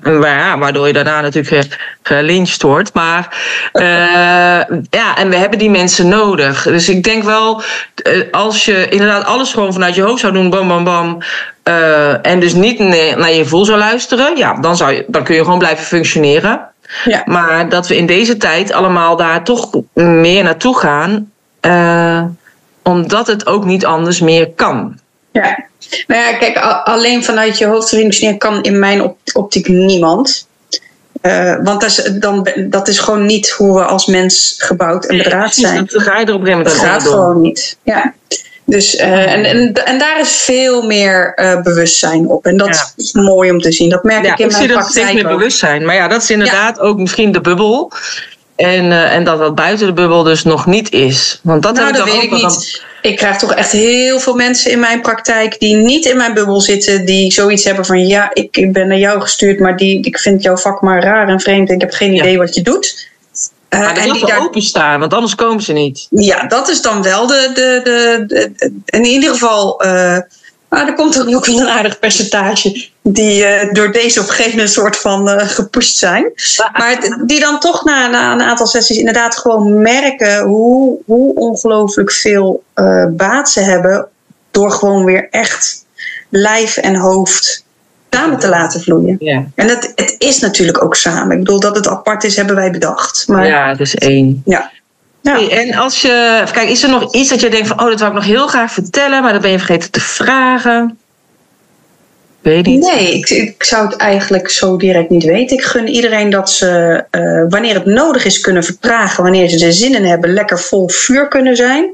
[0.58, 2.94] Waardoor je daarna natuurlijk gelincht wordt.
[2.94, 3.28] Maar
[3.72, 3.82] uh,
[5.00, 6.62] ja, en we hebben die mensen nodig.
[6.62, 7.62] Dus ik denk wel,
[8.30, 11.18] als je inderdaad alles gewoon vanuit je hoofd zou doen, bam, bam, bam.
[11.64, 15.34] Uh, en dus niet naar je gevoel zou luisteren, ja, dan, zou je, dan kun
[15.34, 16.68] je gewoon blijven functioneren.
[17.04, 17.22] Ja.
[17.24, 22.22] Maar dat we in deze tijd allemaal daar toch meer naartoe gaan, uh,
[22.82, 24.98] omdat het ook niet anders meer kan.
[25.32, 25.58] Ja,
[26.06, 30.48] nou ja, kijk, alleen vanuit je hoofd functioneren kan in mijn optiek niemand.
[31.22, 35.16] Uh, want dat is, dan, dat is gewoon niet hoe we als mens gebouwd en
[35.16, 35.86] bedraad zijn.
[35.86, 37.76] Dat ga je er op een gegeven moment Dat gaat gewoon niet.
[37.82, 38.14] Ja.
[38.64, 42.46] Dus, uh, en, en, en daar is veel meer uh, bewustzijn op.
[42.46, 42.92] En dat ja.
[42.96, 43.88] is mooi om te zien.
[43.88, 45.84] Dat merk ja, ik in ik mijn zie praktijk dat steeds meer bewustzijn.
[45.84, 46.82] Maar ja, dat is inderdaad ja.
[46.82, 47.92] ook misschien de bubbel.
[48.60, 51.40] En, uh, en dat wat buiten de bubbel dus nog niet is.
[51.42, 52.82] Want dat nou, heb dat ik weet ik niet.
[53.02, 56.60] Ik krijg toch echt heel veel mensen in mijn praktijk die niet in mijn bubbel
[56.60, 60.18] zitten, die zoiets hebben van ja, ik, ik ben naar jou gestuurd, maar die, ik
[60.18, 63.08] vind jouw vak maar raar en vreemd en ik heb geen idee wat je doet.
[63.70, 66.06] Uh, maar en die daar openstaan, want anders komen ze niet.
[66.10, 67.50] Ja, dat is dan wel de.
[67.54, 68.24] de, de,
[68.56, 69.84] de in ieder geval.
[69.84, 70.18] Uh,
[70.70, 74.56] maar er komt ook wel een aardig percentage die uh, door deze op een gegeven
[74.56, 76.32] moment soort van uh, gepusht zijn.
[76.72, 82.12] Maar die dan toch na, na, een aantal sessies inderdaad gewoon merken hoe, hoe ongelooflijk
[82.12, 84.08] veel uh, baat ze hebben
[84.50, 85.84] door gewoon weer echt
[86.28, 87.64] lijf en hoofd
[88.10, 89.16] samen te laten vloeien.
[89.18, 89.46] Ja.
[89.54, 91.32] En het, het is natuurlijk ook samen.
[91.32, 93.28] Ik bedoel, dat het apart is, hebben wij bedacht.
[93.28, 94.42] Maar, ja, het is één.
[94.44, 94.70] Ja.
[95.22, 95.32] Ja.
[95.32, 97.98] Hey, en als je, kijk, is er nog iets dat je denkt van, oh, dat
[97.98, 100.98] wil ik nog heel graag vertellen, maar dat ben je vergeten te vragen?
[102.40, 102.80] Weet niet.
[102.80, 105.56] Nee, ik, ik zou het eigenlijk zo direct niet weten.
[105.56, 109.72] Ik gun iedereen dat ze, uh, wanneer het nodig is, kunnen vertragen, wanneer ze er
[109.72, 111.90] zin in hebben, lekker vol vuur kunnen zijn.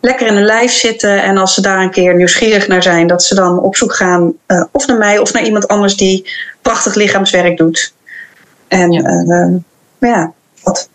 [0.00, 3.22] Lekker in een lijf zitten en als ze daar een keer nieuwsgierig naar zijn, dat
[3.22, 6.30] ze dan op zoek gaan, uh, of naar mij of naar iemand anders die
[6.62, 7.94] prachtig lichaamswerk doet.
[8.68, 9.56] En ja, uh,
[9.98, 10.32] ja
[10.62, 10.88] wat.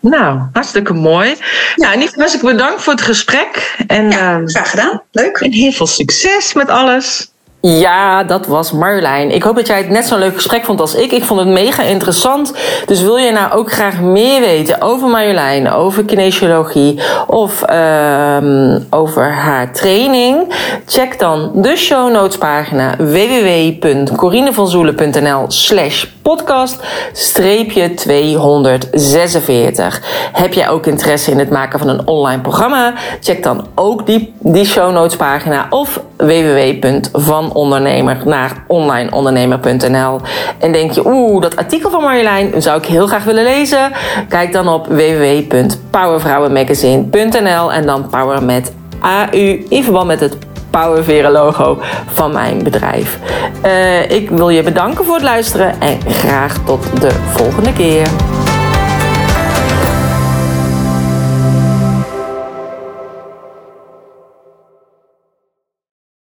[0.00, 1.28] Nou, hartstikke mooi.
[1.28, 1.36] Ja.
[1.76, 3.76] Nou, in ieder geval ik bedankt voor het gesprek.
[3.86, 5.02] En, ja, graag gedaan.
[5.10, 5.36] Leuk.
[5.36, 7.30] En heel veel succes met alles.
[7.62, 9.30] Ja, dat was Marjolein.
[9.30, 11.12] Ik hoop dat jij het net zo'n leuk gesprek vond als ik.
[11.12, 12.52] Ik vond het mega interessant.
[12.86, 19.32] Dus wil je nou ook graag meer weten over Marjolein, over kinesiologie of um, over
[19.32, 20.54] haar training?
[20.86, 26.78] Check dan de show notes pagina www.corinevanzoelen.nl slash podcast
[27.12, 30.02] streepje 246.
[30.32, 32.94] Heb jij ook interesse in het maken van een online programma?
[33.20, 40.20] Check dan ook die, die show notes pagina of www.vanondernemer naar onlineondernemer.nl.
[40.58, 43.92] En denk je, oeh, dat artikel van Marjolein zou ik heel graag willen lezen?
[44.28, 50.36] Kijk dan op www.powervrouwenmagazine.nl en dan power met AU in verband met het
[50.70, 53.18] Powerveren logo van mijn bedrijf.
[53.64, 58.08] Uh, ik wil je bedanken voor het luisteren en graag tot de volgende keer.